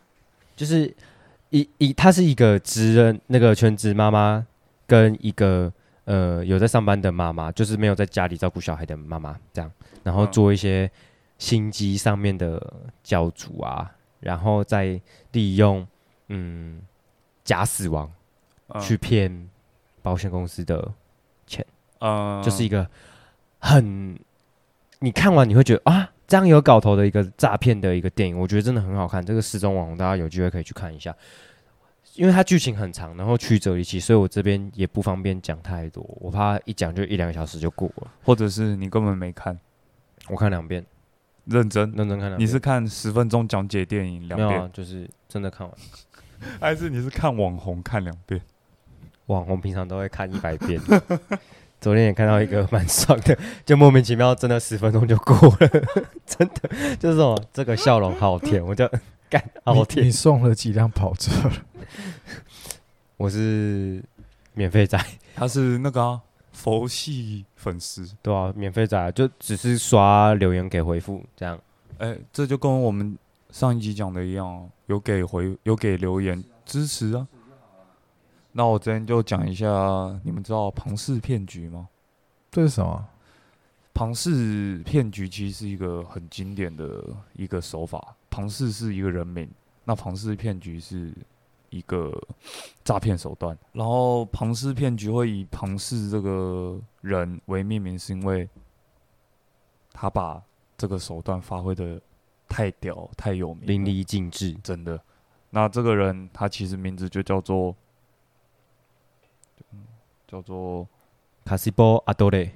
[0.55, 0.95] 就是
[1.49, 4.47] 一一，她是一个职人，那个全职妈妈
[4.87, 5.73] 跟一个
[6.05, 9.71] 呃有在上班的妈妈，就是没有在家里照顾小孩的妈妈，这样，
[10.03, 10.89] 然后嗯做一些
[11.37, 14.99] 心机上面的教主啊，然后再
[15.33, 15.85] 利用
[16.29, 16.81] 嗯
[17.43, 18.11] 假死亡
[18.69, 19.49] 嗯去骗
[20.01, 20.93] 保险公司的
[21.45, 21.65] 钱，
[21.99, 22.89] 呃，就是一个
[23.59, 24.17] 很
[24.99, 29.23] 你看完你会觉得啊，这样有搞头的一个诈骗的一个电影，我觉得真的很好看。
[29.23, 31.15] 这个失踪网红，大家有机会可以去看一下，
[32.15, 38.07] 因为它剧情很长，然后曲折离奇，所以我这边也不方便讲太多，我怕一讲就一两个小时就过了。
[38.23, 39.59] 或者是你根本没看，
[40.29, 40.85] 我看两遍，
[41.45, 41.91] 认真。
[41.95, 42.39] 认真看两遍。
[42.39, 44.69] 你是看十分钟讲解电影两遍，啊？
[44.73, 45.77] 就是真的看完。
[46.59, 48.41] 还是你是看网红看两遍？
[49.27, 50.79] 网红平常都会看一百遍，
[51.81, 55.69] 昨天也看到一个蛮爽的，就莫名其妙真的十分钟就过了，
[56.25, 58.87] 真的就是说这个笑容好甜，我就
[59.29, 60.11] 干好你甜你。
[60.11, 61.53] 送了几辆跑车了？
[63.17, 64.03] 我是
[64.53, 64.99] 免费仔，
[65.35, 71.59] 他是那个啊、佛系粉丝，对啊，免费仔就只是刷留言给回复这样。
[71.97, 73.17] 哎、这就跟我们
[73.51, 77.27] 上一集讲的一样哦，有给回有给留言支持啊。
[78.51, 79.67] 那我今天就讲一下，
[80.23, 81.87] 你们知道庞氏骗局吗？
[82.51, 83.05] 这是什么？
[83.93, 87.03] 庞氏骗局其实是一个很经典的
[87.33, 88.15] 一个手法。
[88.29, 89.49] 庞氏是一个人名，
[89.85, 91.13] 那庞氏骗局是
[91.77, 92.11] 一个
[92.83, 93.57] 诈骗手段。
[93.73, 98.47] 然后庞氏骗局会以庞氏这个人为命名，是因为
[99.91, 100.41] 他把
[100.77, 102.01] 这个手段发挥的
[102.47, 104.99] 太屌、太有名，淋漓尽致，真的。
[105.49, 107.75] 那这个人他其实名字就叫做，
[109.71, 109.85] 嗯
[110.27, 110.87] 叫做
[111.45, 112.51] 卡西波阿多雷，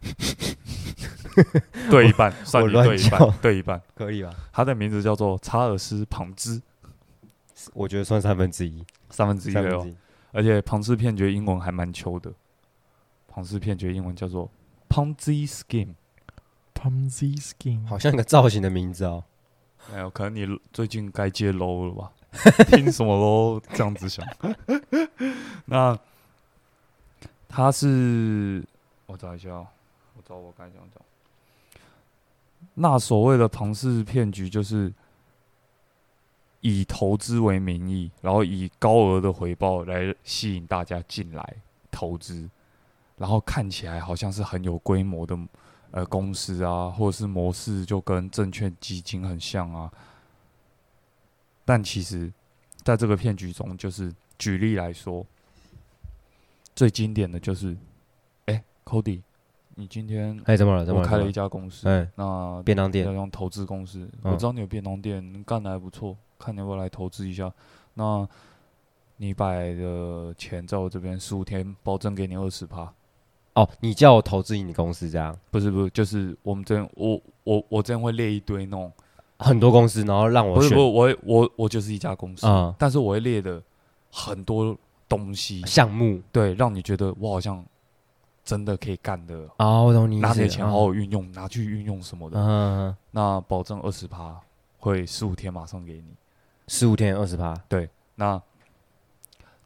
[1.90, 3.80] 对一半，算你对一半，对一半。
[3.94, 4.34] 可以吧？
[4.52, 6.60] 他的名字叫做查尔斯·庞兹，
[7.74, 9.86] 我觉得算三分之一，三分之一了。
[10.32, 12.32] 而且庞氏骗局英文还蛮秋的，
[13.26, 14.50] 庞氏骗局英文叫做
[14.88, 15.94] Ponzi Scheme。
[16.72, 19.22] Ponzi scheme，好像一个造型的名字哦。
[19.92, 22.10] 没有，可能你最近该接 low 了吧？
[22.68, 24.26] 听什么都 这样子想。
[25.66, 25.98] 那
[27.50, 28.64] 他是，
[29.04, 29.66] 我找一下哦，
[30.16, 31.02] 我找我刚才讲讲。
[32.72, 34.90] 那所谓的庞氏骗局，就是
[36.60, 41.56] 以投资为名义，然后以高额的回报来吸引大家进来
[41.90, 42.48] 投资，
[43.16, 45.38] 然后看起来好像是很有规模的
[45.90, 49.90] 呃公司啊，或者是模式就跟证券基金很像啊。
[51.64, 52.32] 但其实，
[52.82, 55.24] 在这个骗局中，就是举例来说，
[56.74, 57.76] 最经典的就是，
[58.46, 59.22] 哎、c o d y
[59.76, 60.84] 你今天哎，怎么了？
[60.84, 67.52] 怎么开了一家家公司，哎那便当店要，用投资公司，嗯我知道你有便当店，你干的还不错，看你要不要来投资一下。
[67.94, 68.26] 那
[69.16, 72.92] 你摆的钱在我这边十五天，保证给你二十趴。
[73.54, 78.90] 哦，你叫我投资你公司这样，不是不是，就是我们这边我我我这样会列一堆那种，
[79.38, 82.74] 很多公司，然后让我选不是不是，我会我我就是一家公司，啊。
[82.78, 83.60] 但是我会列的
[84.10, 84.74] 很多
[85.08, 86.22] 东西，项目。
[86.30, 87.62] 对，让你觉得我好像
[88.44, 94.40] 真的可以干的，哦，我懂你拿你的钱嗯好好运用，拿去运用什么的，嗯，那保证二十趴，
[94.78, 96.04] 会十五天马上给你。
[96.70, 98.40] 十五天二十趴，对那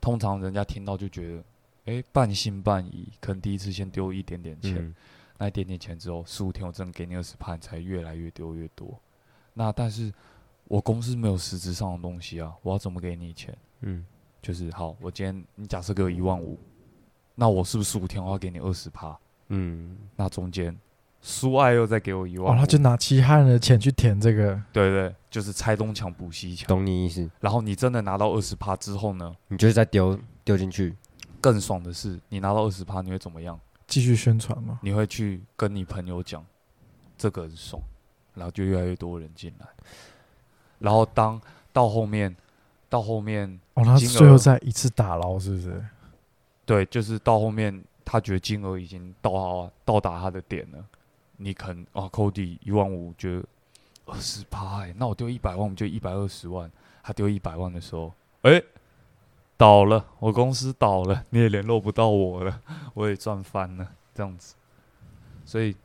[0.01, 1.45] 通常人家听到就觉得，
[1.85, 4.95] 哎、半信半疑，可能第一次先丢一点点钱，嗯，
[5.37, 8.99] 那一点点钱之后，十五天我真的给你二十趴，你才越来越丢越多。
[9.53, 10.11] 那但是
[10.65, 13.55] 我公司没有实质上的东西啊，我要怎么给你钱？
[13.83, 14.03] 嗯，
[14.41, 16.59] 就是好，我今天你假设给我一万五，
[17.35, 19.15] 那我是不是十五天我要给你二十趴？
[19.49, 20.75] 嗯，那中间
[21.27, 26.69] 苏爱又再给我一哦，万哦，他就拿其他人的钱去填这个，对对，就是拆东墙补西墙。
[26.69, 30.95] 懂你意思，然后你真的拿到二十趴之后呢，你就是再丢丢进去，
[31.41, 33.59] 更爽的是，你拿到二十趴，你会怎么样？
[33.87, 34.79] 继续宣传吗。
[34.83, 36.45] 你会去跟你朋友讲，
[37.17, 37.83] 这个很爽，
[38.35, 39.67] 然后就越来越多人进来，
[40.79, 41.41] 然后当
[41.73, 42.37] 到后面，
[42.91, 45.83] 到后面，哦，他金额最后再一次打捞，是不是？
[46.67, 50.85] 对，就是到后面，他觉得金额已经到到达他的点了，
[51.37, 53.45] 你肯啊，Cody 一万五，觉得
[54.07, 56.71] 二十趴，哎，那我丢一百万，我们就一百二十万。
[57.03, 58.63] 他丢一百万的时候，哎、
[59.59, 62.63] 倒了，我公司倒了，你也联络不到我了，
[62.95, 64.55] 我也赚翻了，这样子。
[65.45, 65.77] 所以，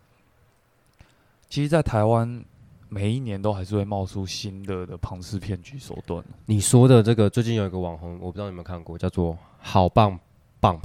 [1.50, 2.46] 其实，在台湾，
[2.88, 6.24] 每一年都还是会冒出新的的庞氏骗局手段。
[6.46, 10.18] 你说的这个最近有一个网红，我不知道你有没有看过，叫做好棒
[10.62, 10.84] Bump，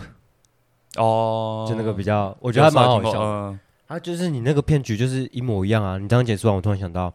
[0.96, 5.98] 哦就那个比较，我觉得还蛮好笑啊，就是你那个骗局就是一模一样啊！
[5.98, 7.12] 你刚刚解释完，我突然想到，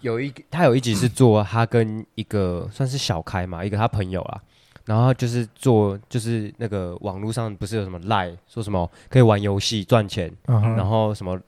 [0.00, 4.40] 有一个他有一集是 做他跟一个算是小开嘛，一个他朋友啊，
[4.84, 11.38] 然后就是做就是那个网络上不是有什么赖说什么可以玩游戏赚钱，然后什么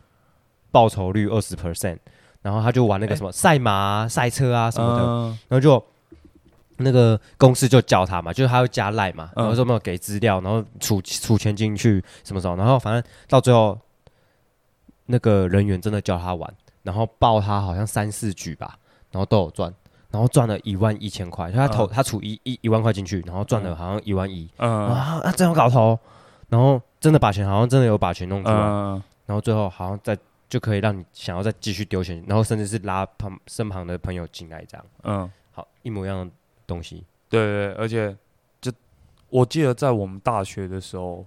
[0.73, 1.99] 报酬率二十 percent，
[2.43, 5.85] 然后他就玩那个什么赛马、啊、赛车啊什么的，嗯然后就
[6.79, 13.79] 那个公司就叫他嘛，就是他会加赖嘛，嗯然后说没有给资料，然后储储钱进去什么时候，然后反正到最后
[15.07, 18.79] 那个人员真的教他玩，然后报他好像三四局吧，
[19.11, 19.73] 然后都有赚。
[20.11, 25.99] 然后赚了一万一千块，就他投、嗯他储一一一万块进去，然后赚了嗯好像一万一，嗯啊，啊真有搞头，
[26.49, 30.17] 然后真的把钱好像真的有把钱弄出来，嗯，然后最后好像再
[30.49, 36.33] 就可以让你想要再继续丢钱，然后甚至是拉旁身旁的朋友进来这样，嗯，好一模一样的
[36.65, 37.03] 东西。
[37.29, 38.17] 对对，而且
[38.61, 38.71] 就
[39.31, 41.27] 我记得在我们大学的时候，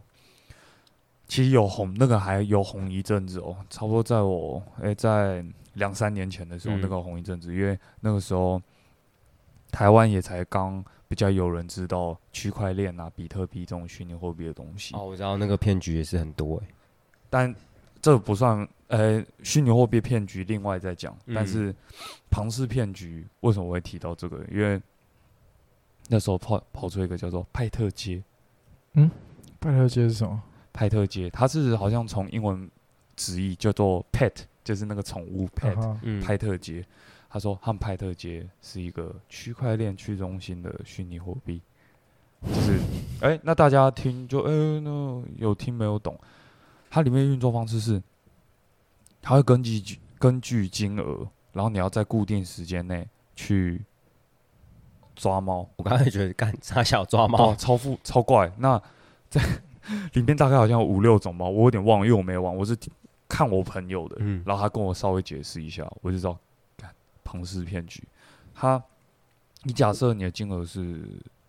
[1.28, 8.62] 其实有红那个还有红一阵子哦，差不多在我诶、在两三年前的时候，嗯那个红一阵子，因为那个时候
[9.72, 16.68] 台湾也才刚比较有人知道区块链啊、比特币这种虚拟货币的东西，哦，我知道那个骗局也是很多哎、
[17.30, 17.54] 但
[18.02, 21.14] 这不算呃虚拟货币骗局，另外再讲。
[21.26, 21.76] 嗯但是
[22.30, 24.44] 庞氏骗局为什么我会提到这个？
[24.50, 24.82] 因为
[26.08, 28.24] 那时候跑跑出一个叫做派特街，
[28.94, 29.12] 嗯，
[29.60, 30.42] 派特街是什么？
[30.78, 32.70] 派特街，它是好像从英文
[33.16, 34.32] 直译叫做 pet，
[34.64, 36.86] 就是那个宠物 pet，、嗯，派特街。
[37.28, 41.60] 他说他们派特街是一个区块链去中心的虚拟货币，
[42.46, 42.80] 就是
[43.22, 46.16] 哎、那大家听就哎、那有听没有懂？
[46.92, 48.00] 它里面运作方式是，
[49.20, 53.82] 它会根据根据金额，然后你要在固定时间内去
[55.16, 58.52] 抓猫，我刚才觉得干傻小抓哦猫，，超富超怪。
[58.60, 58.80] 那
[59.28, 59.42] 在
[60.14, 62.78] 里面大概好像有五六种猫，我有点忘了，因为我没玩，我是
[63.28, 66.38] 看我朋友的，嗯然后他跟我稍微解释一下，我就知道，
[66.78, 66.90] 看
[67.24, 68.04] 庞氏骗局。
[68.54, 68.82] 他，
[69.64, 71.02] 你假设你的金额是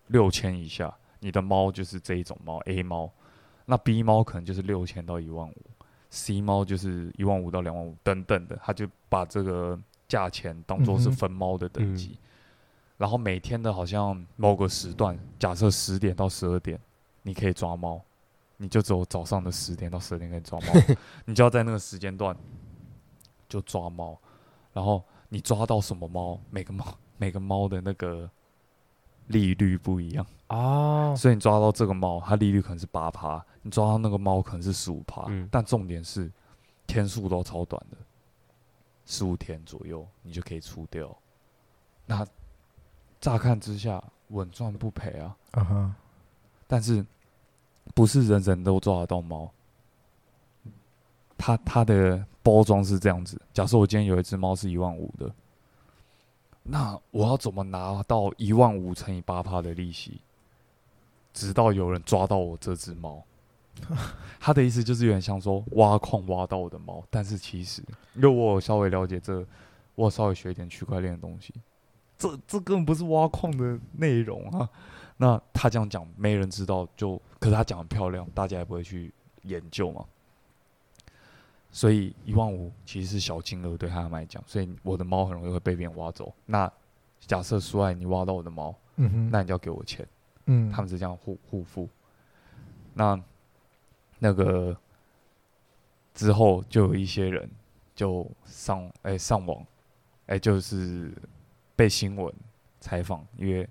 [0.07, 3.11] 六千以下，你的猫就是这一种猫 A 猫，
[3.65, 5.55] 那 B 猫可能就是六千到一万五
[6.09, 12.17] ，C 猫就是一万五到两万五等等的，他就把这个价钱当做是分猫的等级。
[12.21, 12.25] 嗯
[12.99, 16.77] 然后每天的好像某个时段，假设十点到十二点，
[17.21, 18.03] 你可以抓猫，
[18.61, 20.67] 你就只有早上的十点到十二点可以抓猫，
[21.23, 22.35] 你就要在那个时间段
[23.47, 24.19] 就抓猫，
[24.73, 26.85] 然后你抓到什么猫，每个猫
[27.17, 28.29] 每个猫的那个
[29.27, 35.47] 利率不一样，哦，所以你抓到这个猫，它利率可能是八趴，你抓到那个猫可能是十五趴，嗯。
[35.49, 36.29] 但重点是
[36.85, 37.97] 天数都超短的，
[39.05, 41.15] 十五天左右你就可以出掉。
[42.05, 42.27] 那
[43.21, 45.95] 乍看之下稳赚不赔啊，啊哈，
[46.67, 47.05] 但是
[47.93, 49.51] 不是人人都抓得到猫。
[51.37, 55.33] 它它的包装是这样子，假设我今天有一只猫是一万五的，
[56.63, 60.19] 那我要怎么拿到一万五乘以八趴的利息？
[61.33, 63.23] 直到有人抓到我这只猫。
[64.41, 67.81] 他的意思就是有点像说挖矿挖到我的猫，但是其实
[68.15, 69.45] 因为我稍微了解这，
[69.95, 71.53] 我有稍微学一点区块链的东西，
[72.17, 74.69] 这这根本不是挖矿的内容啊。
[75.21, 80.05] 那他这样讲，没人知道就，可是他讲的漂亮，大家也不会去研究嘛。
[81.71, 86.33] 所以一万五其实是小金额对他们来讲，所以我的猫很容易会被别人挖走。
[86.45, 86.71] 那
[87.19, 90.07] 假设苏爱你挖到我的猫，嗯哼，那你就要给我钱。
[90.45, 91.89] 嗯，他们是这样互互付。
[92.93, 93.21] 那
[94.19, 94.75] 那个
[96.13, 97.47] 之后就有一些人
[97.93, 99.61] 就上哎、上网
[100.27, 101.11] 哎、就是
[101.75, 102.33] 被新闻
[102.79, 103.67] 采访，因为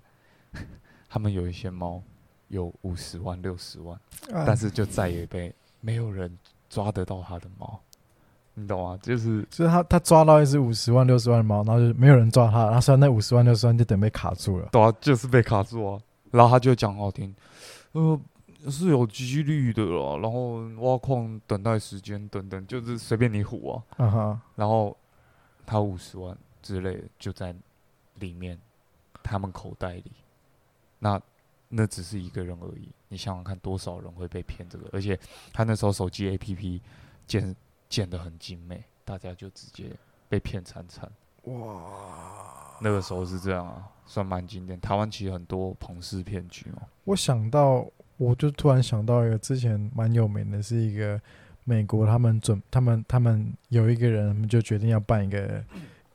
[1.09, 2.01] 他们有一些猫
[2.49, 3.99] 有五十万六十万，
[4.31, 6.37] 啊但是就再也被没有人
[6.69, 7.79] 抓得到他的猫，
[8.53, 8.97] 你懂吗？
[9.01, 14.69] 就是就是他他抓到一只五十万六十万的猫，然后就没有人抓他，然后虽然那五十万六十万就等被卡住了。
[14.71, 15.99] 对啊，就是被卡住啊。
[16.31, 17.35] 然后他就讲好听，
[17.93, 18.19] 呃，
[18.69, 24.39] 是有几率的啦，然后挖矿等待时间等等，就是随便你唬啊。
[24.55, 24.95] 然后
[25.65, 27.55] 他五十万之类的就在
[28.19, 28.59] 里面，
[29.23, 30.11] 他们口袋里，
[30.99, 31.21] 那
[31.67, 32.89] 那只是一个人而已。
[33.07, 34.87] 你想想看，多少人会被骗这个？
[34.93, 35.19] 而且
[35.51, 36.79] 他那时候手机 APP
[37.25, 37.55] 建
[37.89, 39.91] 建的很精美，大家就直接
[40.27, 41.09] 被骗惨惨。
[41.45, 44.79] 哇，那个时候是这样啊，算蛮经典。
[44.79, 46.81] 台湾其实很多庞氏骗局哦。
[47.05, 47.85] 我想到，
[48.17, 51.19] 我就突然想到一个之前蛮有名的，是一个
[51.63, 55.63] 美国，他们准他们他们有一个人，他们就决定要办一个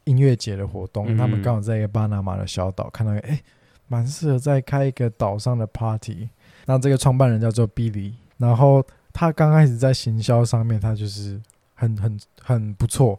[0.04, 3.42] 音乐节的活动，嗯他们刚好在一个巴拿马的小岛看到一个，哎、
[3.88, 6.28] 蛮适合在开一个岛上的 party。
[6.66, 11.40] 那这个创办人叫做 Billy，然后他刚开始在行销上面，他就是
[11.74, 13.18] 很很很不错。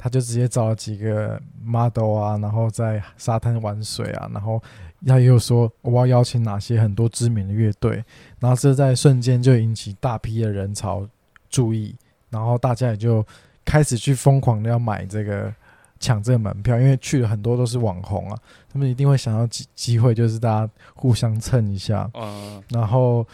[0.00, 4.62] 他就直接找了几个 model 啊，然后在沙滩玩水啊，然后
[5.04, 8.04] 他也有说我要邀请哪些很多知名的乐队，
[8.38, 11.04] 然后这在瞬间就引起大批的人潮
[11.50, 11.96] 注意，
[12.30, 13.26] 然后大家也就
[13.64, 15.52] 开始去疯狂的要买这个
[16.00, 18.38] 抢这个门票，因为去了很多都是网红啊，
[18.72, 23.26] 他们一定会想要机机会，就是大家互相蹭一下，嗯，然后。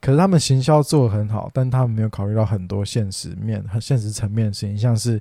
[0.00, 5.20] 可是他们行销做的很好，但他们没有考虑到很多现实面、很现实层面的事情，像是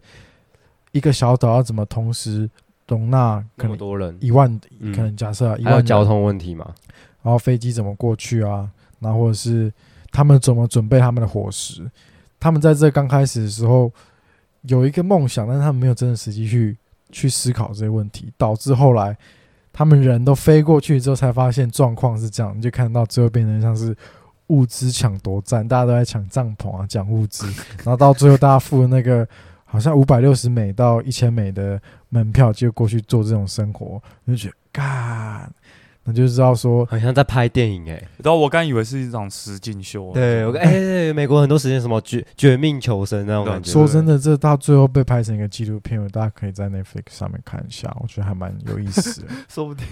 [0.91, 2.47] 一个小岛要怎么同时
[2.87, 4.47] 容纳可能那么多人，一万，
[4.79, 6.75] 嗯可能假设啊一万还有交通问题嘛？
[7.23, 9.73] 然后飞机怎么过去啊，然后或者是
[10.11, 11.89] 他们怎么准备他们的伙食。
[12.39, 13.91] 他们在这刚开始的时候
[14.67, 16.77] 有一个梦想，但是他们没有真的实际去
[17.11, 19.17] 去思考这些问题，导致后来
[19.73, 23.95] 他们人都飞过去之后，才发现状况是这样，你就看到最后变成像是
[24.47, 27.45] 物资抢夺战，大家都在抢帐篷啊，抢物资，
[27.83, 29.27] 然后到最后大家付的那个
[29.65, 35.51] 好像五百六十美到一千美的门票，就过去做这种生活，就觉得干，
[36.07, 43.69] 那就知道说好像在拍电影哎、然后我刚以为是一场实景秀啊，对，我哎、对美国很多时间什么绝绝命求生那种感觉。
[43.69, 49.27] 说真的，这到最后被拍成一个纪录片，大家可以在 Netflix 上面看一下，我觉得还蛮有意思的。
[49.49, 49.85] 说不定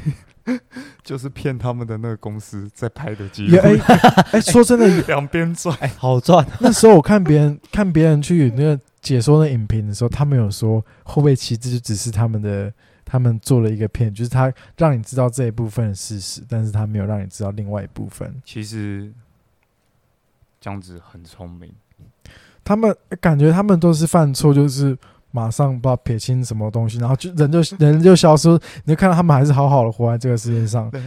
[1.03, 5.75] 就是骗他们的那个公司在拍的纪录片，哎哎，说真的， 两边赚。
[5.81, 12.71] 哎、好赚，那时候我看别人看别人去那个解说那影评的时候，他们有说后背其实就只是他们的，
[13.05, 18.35] 他们做了一个片，就是他让你知道这一部分的事实，但是他没有让你知道另外一部分。
[18.43, 19.13] 其实
[20.59, 21.71] 这样子很聪明，
[22.63, 24.97] 他们感觉他们都是犯错，就是
[25.29, 28.49] 马上不知道撇清什么东西，然后就人就人就消失，
[28.85, 30.91] 你就看到他们还是好好的活在这个世界上。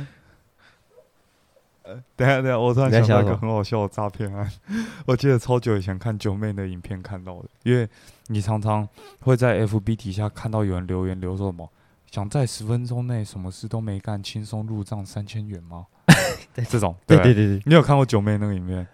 [2.15, 4.47] 等下等下，我突然想到一个很好笑的诈骗案，
[5.07, 7.89] 我记得超久以前看九妹的影片看到的，因为
[8.27, 8.87] 你常常
[9.21, 11.67] 会在 FB 底下看到有人留言留说什么，
[12.11, 15.87] 想在十分钟内什么事都没干，轻松入账三千元吗？
[16.55, 16.65] 对。
[16.65, 18.87] 这种对对对你有看过九妹那个影片？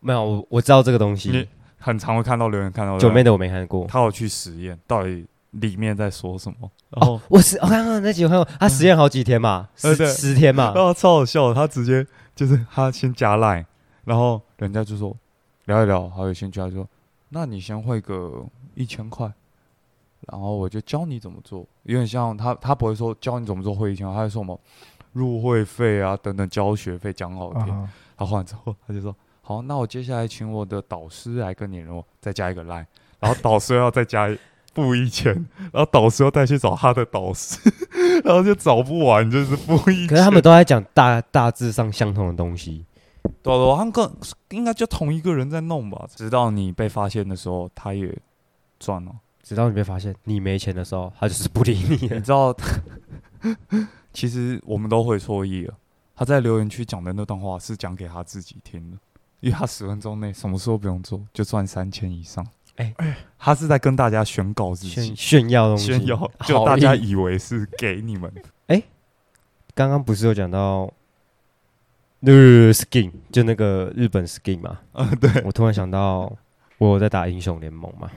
[0.00, 3.86] 没有我我知道这个东你西，很常会看到留言看到九妹的我没看过。
[3.86, 6.70] 他有去实验，到底里面在说什么？
[6.90, 10.06] 然后哦，我是我看看那集我看过，他实验好几天嘛，十呃对。
[10.06, 10.72] 十天嘛。
[10.74, 13.64] 然，后超好笑的，他直接就是他先加赖，
[14.04, 15.16] 然后人家就说
[15.64, 16.88] 聊一聊，好有兴趣，他就说
[17.30, 19.32] 那你先汇个一千块，
[20.30, 24.60] 然后我就教你怎么做，有点像他他不会说教你怎么做汇一千块，他会说什么
[25.12, 32.84] 入会费啊等等交学费讲好听，啊，他换之后他就说好，那我接下来请我的导师来跟你联络，再加一个 line，，
[33.20, 34.28] 然后导师要再加
[34.74, 35.32] 付一千，
[35.72, 37.58] 然后导师要再去找他的导师，
[38.24, 40.08] 然后就找不完，就是付一千。
[40.08, 42.84] 可是他们都在讲大大致上相同的东西。
[43.42, 44.16] 对啊对啊，他们更
[44.50, 48.16] 应该就同一个人在弄吧，直到你被发现的时候，他也
[48.78, 49.12] 赚了。
[49.46, 52.16] 直到你被发现你没钱的时候，他就是不理你了。
[52.16, 52.52] 你知道，
[54.12, 55.74] 其实我们都会错意了。
[56.16, 58.96] 他在留言区讲的那段话是讲给他自己听的，
[59.38, 62.44] 因为他十分钟内什么事都不用做，就赚三千以上。
[62.74, 62.92] 哎
[63.38, 68.32] 他是在跟大家宣告自己，炫耀东西，炫耀，就大家以为是给你们。
[69.76, 70.92] 刚刚不是有讲到
[72.18, 74.80] 那个 skin，就那个日本 skin 嘛？
[74.94, 76.36] 嗯， 对，我突然想到，
[76.78, 78.10] 我有在打英雄联盟嘛，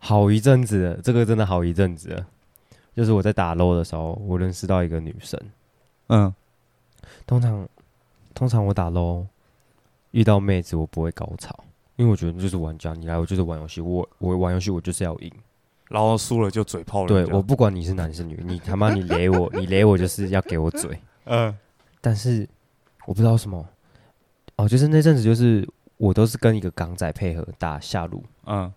[0.00, 2.26] 好一阵子了，这个真的好一阵子了。
[2.96, 5.40] 就是我在打 LO 的时候，我认识到一个女生。
[6.08, 6.34] 嗯，
[7.26, 7.68] 通常，
[8.34, 9.24] 通常我打 LO
[10.10, 11.56] 遇到妹子，我不会高潮，
[11.96, 15.32] 因为我觉得就是玩家，你来我就是玩游戏，我我玩游戏我就是要赢。
[15.88, 17.24] 然后输了就嘴炮了对。
[17.26, 20.98] 我不管你是男是女，你他妈你雷我， 你雷我就是要给我嘴。
[21.24, 21.56] 嗯
[22.00, 22.48] 但是
[23.06, 23.68] 我不知道什么，
[24.56, 28.72] 哦，就是那阵子就是我都是跟一个港仔配合打下路，嗯，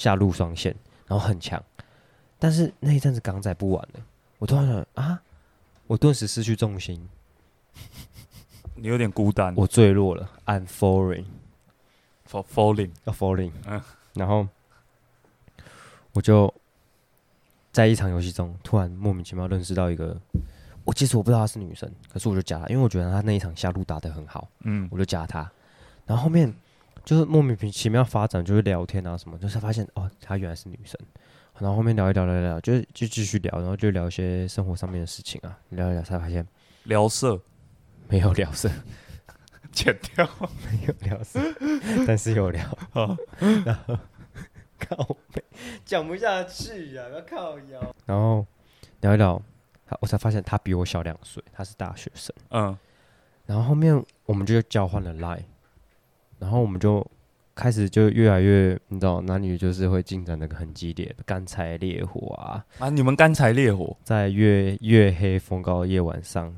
[0.00, 0.74] 下路双线，
[1.06, 1.62] 然后很强。
[2.38, 4.00] 但是那一阵子港仔不玩了，
[4.38, 5.20] 我突然想啊，
[5.86, 7.06] 我顿时失去重心，
[8.76, 9.52] 你有点孤单。
[9.54, 13.78] 我坠落了，I'm falling，for falling，要 falling，嗯。
[14.14, 14.48] 然后
[16.12, 16.50] 我就
[17.70, 20.18] 在一场游戏中突然莫名其妙认识到一个，
[20.84, 24.88] 我其实我不知道她是女生，可是我就加她，因为我觉得她那一场下路打得很好，嗯。
[24.90, 25.40] 我就加她，
[26.06, 26.50] 然后后面
[27.04, 30.98] 就是莫名其妙发展，就是聊天啊什么，就是发现哦，她原来是女生，
[31.58, 36.46] 然后后面聊一聊聊一聊，就就继续聊，然后就聊一些生活上面的事情啊，聊一聊才发现
[36.84, 37.40] 聊色，
[38.08, 38.70] 没有聊色，
[39.72, 40.28] 剪掉。
[40.70, 41.40] 没有聊色，
[42.06, 43.16] 但是有聊，好。
[43.64, 43.98] 然后
[44.78, 45.42] 靠背
[45.84, 48.46] 讲不下去啊，要靠腰，然后
[49.00, 49.40] 聊一聊，
[49.86, 52.34] 他我才发现他比我小两岁，他是大学生。
[52.50, 52.76] 嗯。
[53.46, 55.42] 然后后面我们就交换了 line，
[56.40, 57.06] 然后我们就
[57.54, 66.52] 开始就越来越，你知道，男女就是会进展那个很激烈，干柴烈火啊，啊，你们干柴烈火，在月月黑风高夜晚上，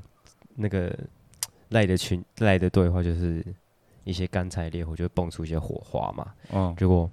[0.55, 0.97] 那个
[1.71, 3.45] 赖的群赖的对话就是
[4.05, 7.11] 一些干柴烈火，就会蹦出一些火花嘛，嗯，结果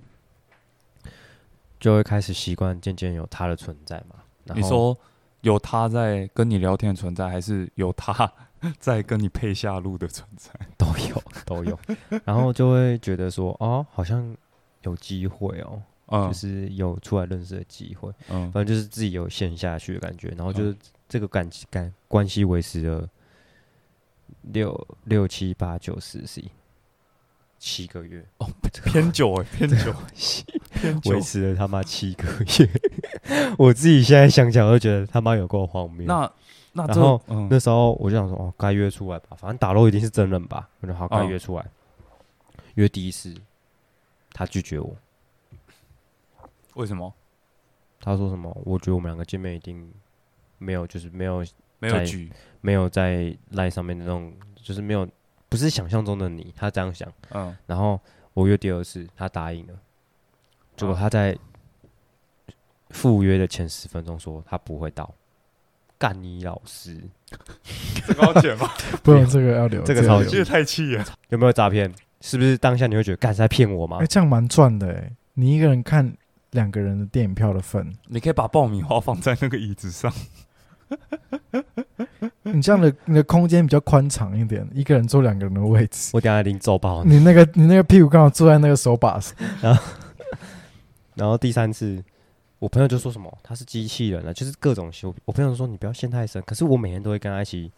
[1.79, 4.17] 就会开始习惯，渐渐有他的存在嘛。
[4.45, 4.95] 然后你说
[5.41, 8.31] 有他在跟你聊天的存在，还是有他
[8.79, 10.51] 在跟你配下路的存在？
[10.77, 11.79] 都有都有，
[12.25, 14.35] 然后就会觉得说，哦，好像
[14.83, 20.75] 有机会哦，嗯就是有出来认识的机会，嗯反正就是自己有陷下去的感觉，然后就是
[21.07, 23.07] 这个感感关系维持了
[24.41, 26.49] 六六七八九十十一
[27.57, 28.47] 七个月哦，
[28.85, 29.93] 偏久 哎，偏久，
[30.71, 31.21] 偏久维。
[31.21, 32.23] 持了他妈七个
[32.59, 32.69] 月，
[33.57, 36.05] 我自己现在想想都觉得他妈有够荒谬。
[36.07, 36.31] 那
[36.73, 41.65] 那这然后嗯那时候我就想说，哦，该约出来吧，反正打漏一定是真人吧，我就好，该嗯约出来。
[42.75, 43.35] 约第一次，
[44.31, 44.95] 他拒绝我，
[46.75, 47.13] 为什么
[47.99, 48.55] 他说什么？
[48.63, 49.91] 我觉得我们两个见面一定
[50.57, 51.43] 没有，就是没有
[51.79, 52.31] 没有局？
[52.61, 55.07] 没有在赖上面的那种，就是没有
[55.49, 57.11] 不是想象中的你，他这样想。
[57.31, 57.99] 嗯然后
[58.33, 59.73] 我约第二次，他答应了，
[60.77, 61.37] 结果啊他在
[62.91, 65.13] 赴约的前十分钟说他不会到，
[65.99, 66.97] 干你老师，
[68.07, 68.67] 这个要剪吗？
[69.03, 71.05] 不然这个要留，这个超级这个太气了。
[71.27, 71.93] 有没有诈骗？
[72.21, 74.07] 是不是当下你会觉得干是在骗我吗哎，？
[74.07, 76.11] 这样蛮赚的哎，你一个人看
[76.51, 80.11] 两个人的电影票的份，你可以把爆米花放在那个椅子上。
[82.43, 87.17] 你这样的你的空间比较宽敞一点，一个人坐两个人的位置，我等一下拎走爆你。
[87.17, 89.83] 你那个你那个屁股刚好坐在那个手把上，然后
[91.15, 92.03] 然后第三次，
[92.59, 95.13] 我朋友就说什么他是机器人啊，就是各种修。
[95.25, 97.71] 我朋友说你不要陷太深，可是我每天都会跟他一起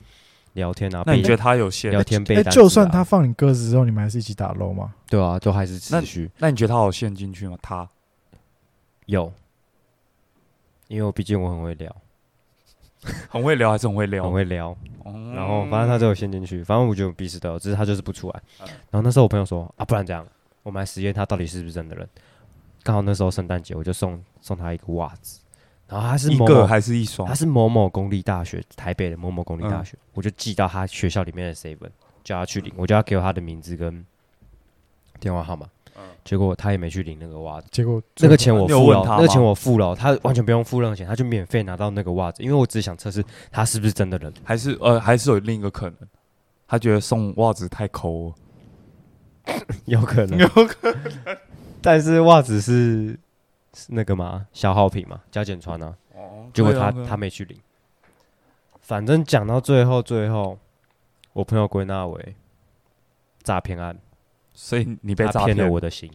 [0.54, 1.04] 聊天啊。
[1.06, 2.04] 那你觉得他有陷聊？
[2.04, 4.94] 天背哎，单词啊就算他放你鸽子之后，你们还是一起打 low 吗？
[5.08, 7.58] 对啊，就还是持续那你觉得他有陷进去吗？
[7.62, 7.88] 他
[9.06, 9.32] 有，
[10.88, 11.96] 因为我毕竟我很会聊，
[13.30, 14.24] 很会聊还是很会聊？
[14.24, 14.76] 很会聊。
[15.06, 18.42] 嗯然后反正他都有陷进去，反正我觉得我彼此都有，只是他就是不出来。
[18.62, 20.26] 嗯然后那时候我朋友说啊，不然这样，
[20.64, 22.08] 我们来实验他到底是不是真的人。
[22.84, 25.40] 刚好那时候圣诞节，我就送送他一个袜子，
[25.88, 27.36] 然后他是一个还是一双他？
[27.36, 31.90] 是某某公立大学，台北的某某公立嗯大学，我就寄到他学校里面的 seven，
[32.24, 34.06] 叫他去领，我就要给我他的名字跟
[35.20, 35.66] 电话号码。
[35.66, 35.72] 嗯
[36.24, 44.32] 结果他也没去领那个袜子，结果那个钱我你有付了，问他吗那个钱我付了，他完全不用付任何钱，他就免费拿到那个袜子，因为我只是想测试他是不是真的人。
[44.44, 45.98] 还是呃，还是有另一个可能，
[46.68, 48.36] 他觉得送袜子太抠了。
[49.86, 51.38] 有可能， 有可能，
[51.82, 53.18] 但是袜子是
[53.74, 55.96] 是那个嘛消耗品嘛，加减穿啊。
[56.16, 57.58] 哦，结果他对啊对啊他没去领。
[58.80, 60.58] 反正讲到最后，最后
[61.34, 62.36] 我朋友归纳为
[63.44, 63.98] 诈骗案，
[64.54, 66.12] 所以你被他骗诈骗了我的心。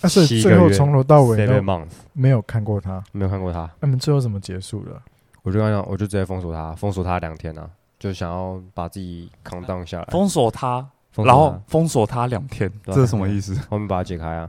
[0.00, 3.02] 啊，所以七个月最后从头到尾 Seven 都 month 没有看过他。
[3.12, 5.00] 没有看过他，那你们最后怎么结束的？
[5.42, 10.04] 我就跟他讲，我就直接封锁他，封锁他两天啊，就想要把自己扛荡下来。
[10.10, 13.58] 封锁他，然后封锁他两天，这是什么意思？
[13.68, 14.48] 我们把它解开啊，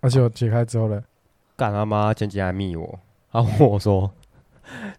[0.00, 1.02] 而且我解开之后呢，
[1.56, 2.98] 干他妈前几天还密我，
[3.32, 4.10] 他问我说。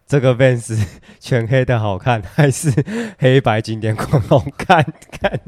[0.06, 0.80] 这个 Vans
[1.20, 2.72] 全黑的好看，还是
[3.18, 4.86] 黑白经典款好看？
[5.12, 5.40] 看，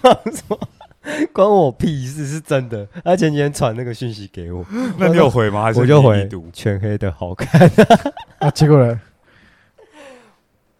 [0.00, 0.58] 我说
[1.30, 2.88] 关我屁事，是真的。
[3.04, 4.64] 他前几天传那个讯息给我，
[4.96, 5.62] 那你有回吗？
[5.62, 7.70] 还是我就回全黑的好看，
[8.40, 8.98] 啊，结果呢，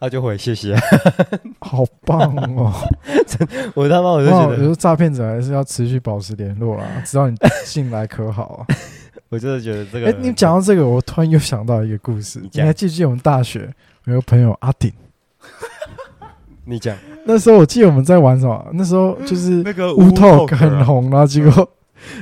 [0.01, 0.75] 他就回谢谢。
[1.61, 2.73] 好棒哦！
[3.75, 8.75] 我他妈我就哇，觉得，我觉得诈骗者还是要持续保持联络啦，直到你信来可好啊。
[9.29, 10.09] 我真的觉得这个。
[10.09, 12.41] 哎、你讲到这个，我突然又想到一个故事。
[12.41, 13.73] 你你还记不记得我们大学
[14.07, 14.91] 有个朋友阿顶？
[16.65, 18.67] 你讲，那时候我记得我们在玩什么？
[18.73, 21.71] 那时候就是那个乌 Talk 很红，然后结果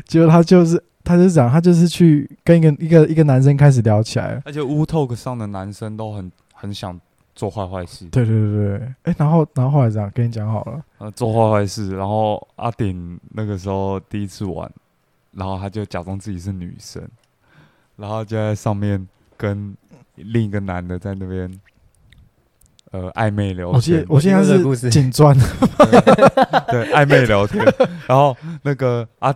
[0.06, 4.42] 结果他就是他就讲他就是去跟一个一个一个男生开始聊起来了。
[4.44, 6.98] 而且乌 Talk 上的男生都很很想
[7.38, 11.94] 做坏坏事，对对对对，哎、然后然后后来这样跟你讲好了，呃，做坏坏事。
[11.94, 14.68] 然后阿顶那个时候第一次玩，
[15.30, 17.00] 然后他就假装自己是女生，
[17.94, 19.72] 然后就在上面跟
[20.16, 21.60] 另一个男的在那边
[22.90, 25.32] 呃暧昧聊天，我现在是警专，
[26.66, 27.64] 对暧昧聊天。
[28.08, 29.32] 然后那个啊，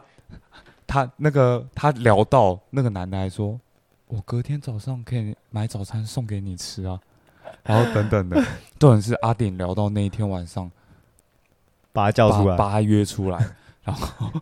[0.88, 3.60] 他那个他聊到那个男的还说，
[4.08, 6.98] 我隔天早上可以买早餐送给你吃啊。
[7.64, 8.42] 然后等等的，
[8.78, 10.70] 重点是阿顶聊到那一天晚上，
[11.92, 12.56] 把他叫出来。
[12.56, 13.38] 把把他约出来，
[13.84, 14.32] 然后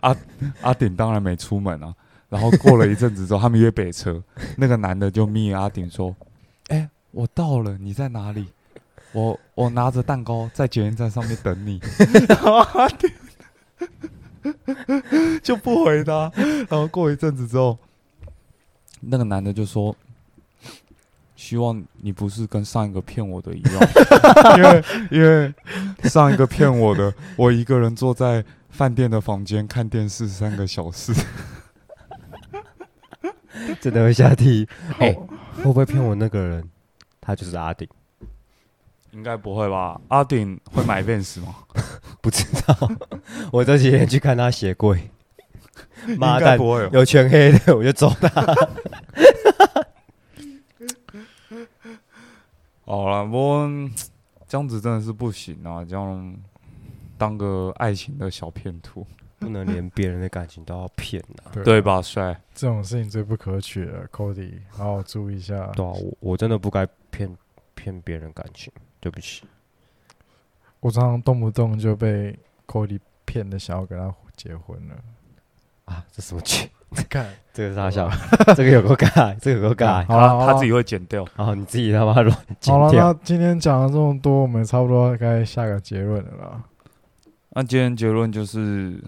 [0.00, 0.16] 阿
[0.62, 1.94] 阿顶当然没出门啊。
[2.28, 4.22] 然后过了一阵子之后，他们约北车，
[4.56, 6.14] 那个男的就密阿顶说
[6.68, 8.46] ：“哎、我到了，你在哪里？
[9.12, 11.80] 我我拿着蛋糕在检验站上面等你。”
[12.28, 13.10] 然后阿顶
[15.42, 16.30] 就不回他。
[16.68, 17.78] 然后过一阵子之后，
[19.00, 19.96] 那个男的就说
[21.38, 23.74] ：“希望你不是跟上一个骗我的一样，
[24.58, 25.54] 因为因为
[26.08, 31.12] 上一个骗我的， 我一个人坐在饭店的房间看电视三个小时。
[33.80, 34.68] 真的会下地狱。
[34.98, 35.20] 哎、好
[35.58, 36.68] 会不会骗我那个人？
[37.20, 37.86] 他就是阿顶，
[39.12, 40.00] 应该不会吧？
[40.08, 41.54] 阿顶会买 Vans 吗？
[42.20, 42.90] 不知道。
[43.52, 45.08] 我这几天去看他鞋柜，
[46.18, 46.58] 妈蛋。
[46.90, 48.28] 有全黑的，我就走他。
[52.88, 53.68] 好了，不过
[54.46, 55.84] 这样子真的是不行啊！
[55.84, 56.34] 这样
[57.18, 59.06] 当个爱情的小骗徒，
[59.38, 61.82] 不能连别人的感情都要骗呐、对对？
[61.82, 62.40] 吧，帅？
[62.54, 65.66] 这种事情最不可取了，Cody，好好注意一下。
[65.76, 67.30] 对啊，我我真的不该骗
[67.74, 69.44] 骗别人感情，对不起。
[70.80, 72.34] 我常常动不动就被
[72.66, 74.96] Cody 骗的，想要跟他结婚了。
[75.88, 76.68] 啊，这什么剧？
[77.08, 78.10] 看， 这个是他笑，
[78.56, 80.06] 这个有个尬，这个有个尬。
[80.06, 81.26] 好了，他他自己会剪掉。
[81.34, 83.14] 好你自己他妈乱剪好了，那。
[83.22, 86.62] 今天讲了这么多，我们差不多该下个结论了啦。
[87.50, 89.02] 那今天结论就是：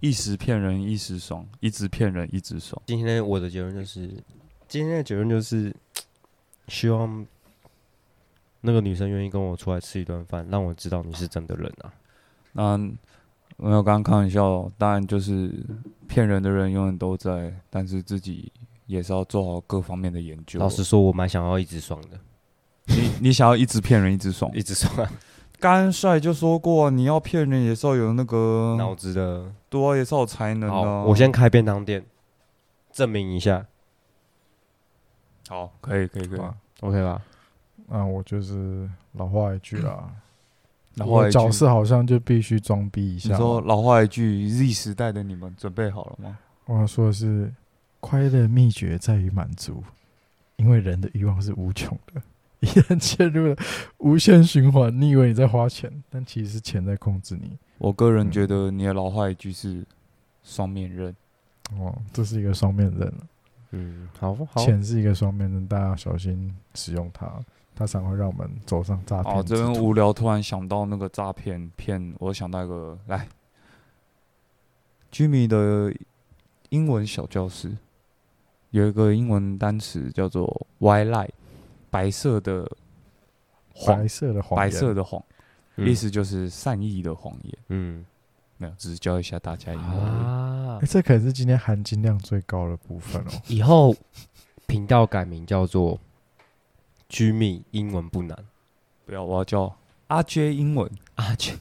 [0.00, 2.80] 一时骗人一时爽，一直骗人一直爽。
[2.86, 4.08] 今天我的结论就是，
[4.66, 5.74] 今天的结论就是，
[6.68, 7.24] 希望
[8.60, 11.92] 那个女生愿意跟我出来吃一顿饭，让我知道你是真的人啊。
[12.52, 12.90] 那
[13.56, 15.50] 没有，刚刚开玩笑，当然就是
[16.06, 18.52] 骗人的人永远都在，但是自己
[18.86, 20.60] 也是要做好各方面的研究。
[20.60, 22.18] 老实说，我蛮想要一直爽的，
[22.86, 25.10] 你你想要一直骗人一直爽，一直爽啊，
[25.58, 29.52] 甘帅就说过，你要骗人也是要有那个脑子的。
[29.68, 32.04] 多、啊，也是要有才能的啊、我先开便当店，
[32.92, 33.66] 证明一下
[35.48, 36.40] 好，可以可以可以。
[36.40, 37.22] 啊，OK 吧？
[37.88, 40.10] 那我就是老话一句啦，
[40.96, 43.36] 老话角色好像就必须装逼一下你。
[43.38, 46.38] 说老话一句，Z 时代的你们准备好了吗？
[46.66, 47.52] 我要说的是，
[48.00, 49.82] 快乐秘诀在于满足，
[50.56, 52.22] 因为人的欲望是无穷的。
[52.60, 53.56] 一旦陷入了
[53.98, 57.56] 无限循环，你以为你在花钱，但其实是钱在控制你。
[57.78, 59.84] 我个人嗯觉得你的老话一句是
[60.42, 61.14] 双面刃。
[61.78, 63.12] 哦，这是一个双面刃，
[63.72, 67.28] 嗯，好，好，钱是一个双面刃，大家要小心使用它，
[67.78, 73.28] 它常会让我们走上诈骗哦，这边无聊，突然想到那个诈骗骗，我想到一个来
[75.12, 75.94] ，Jimmy 的
[76.70, 77.76] 英文小教室
[78.70, 81.28] 有一个英文单词叫做 “white lie”，
[81.90, 82.66] 白色的
[83.74, 85.22] 谎白，色的谎白色的谎，
[85.76, 87.58] 嗯意思就是善意的谎言。
[87.68, 88.06] 嗯
[88.56, 90.24] 没有，只是教一下大家英文而已。
[90.24, 90.80] 啊。
[90.88, 93.28] 这可能是今天含金量最高的部分哦。
[93.48, 93.94] 以后
[94.66, 96.00] 频道改名叫做
[97.08, 98.36] “居密英文不难
[99.06, 99.76] 不要，我要叫
[100.08, 101.52] 阿 J 英文，”阿，J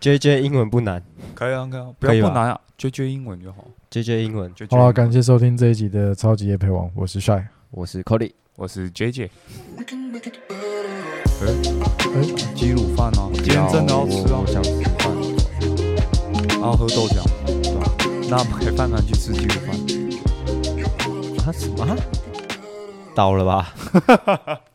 [0.00, 1.02] J J 英文不难
[1.34, 3.64] 可以啊，可以啊，不可以吧要不难啊，J J 英文就好。
[3.90, 7.44] ，J J 英文，就 J 好了，感谢收听这一集的超级夜陪王，我是 Shy。
[7.70, 9.30] 我是 Cody，我是 J J。
[9.78, 9.82] 哎，
[12.54, 15.10] 鸡卤饭啊，今天真的要吃啊我我，想吃饭，
[16.60, 17.22] 然后喝豆浆，
[17.62, 17.90] 对吧？
[18.28, 19.74] 那买饭团去吃鸡卤饭。
[21.46, 21.96] 啊什么啊？
[23.14, 23.74] 倒了吧？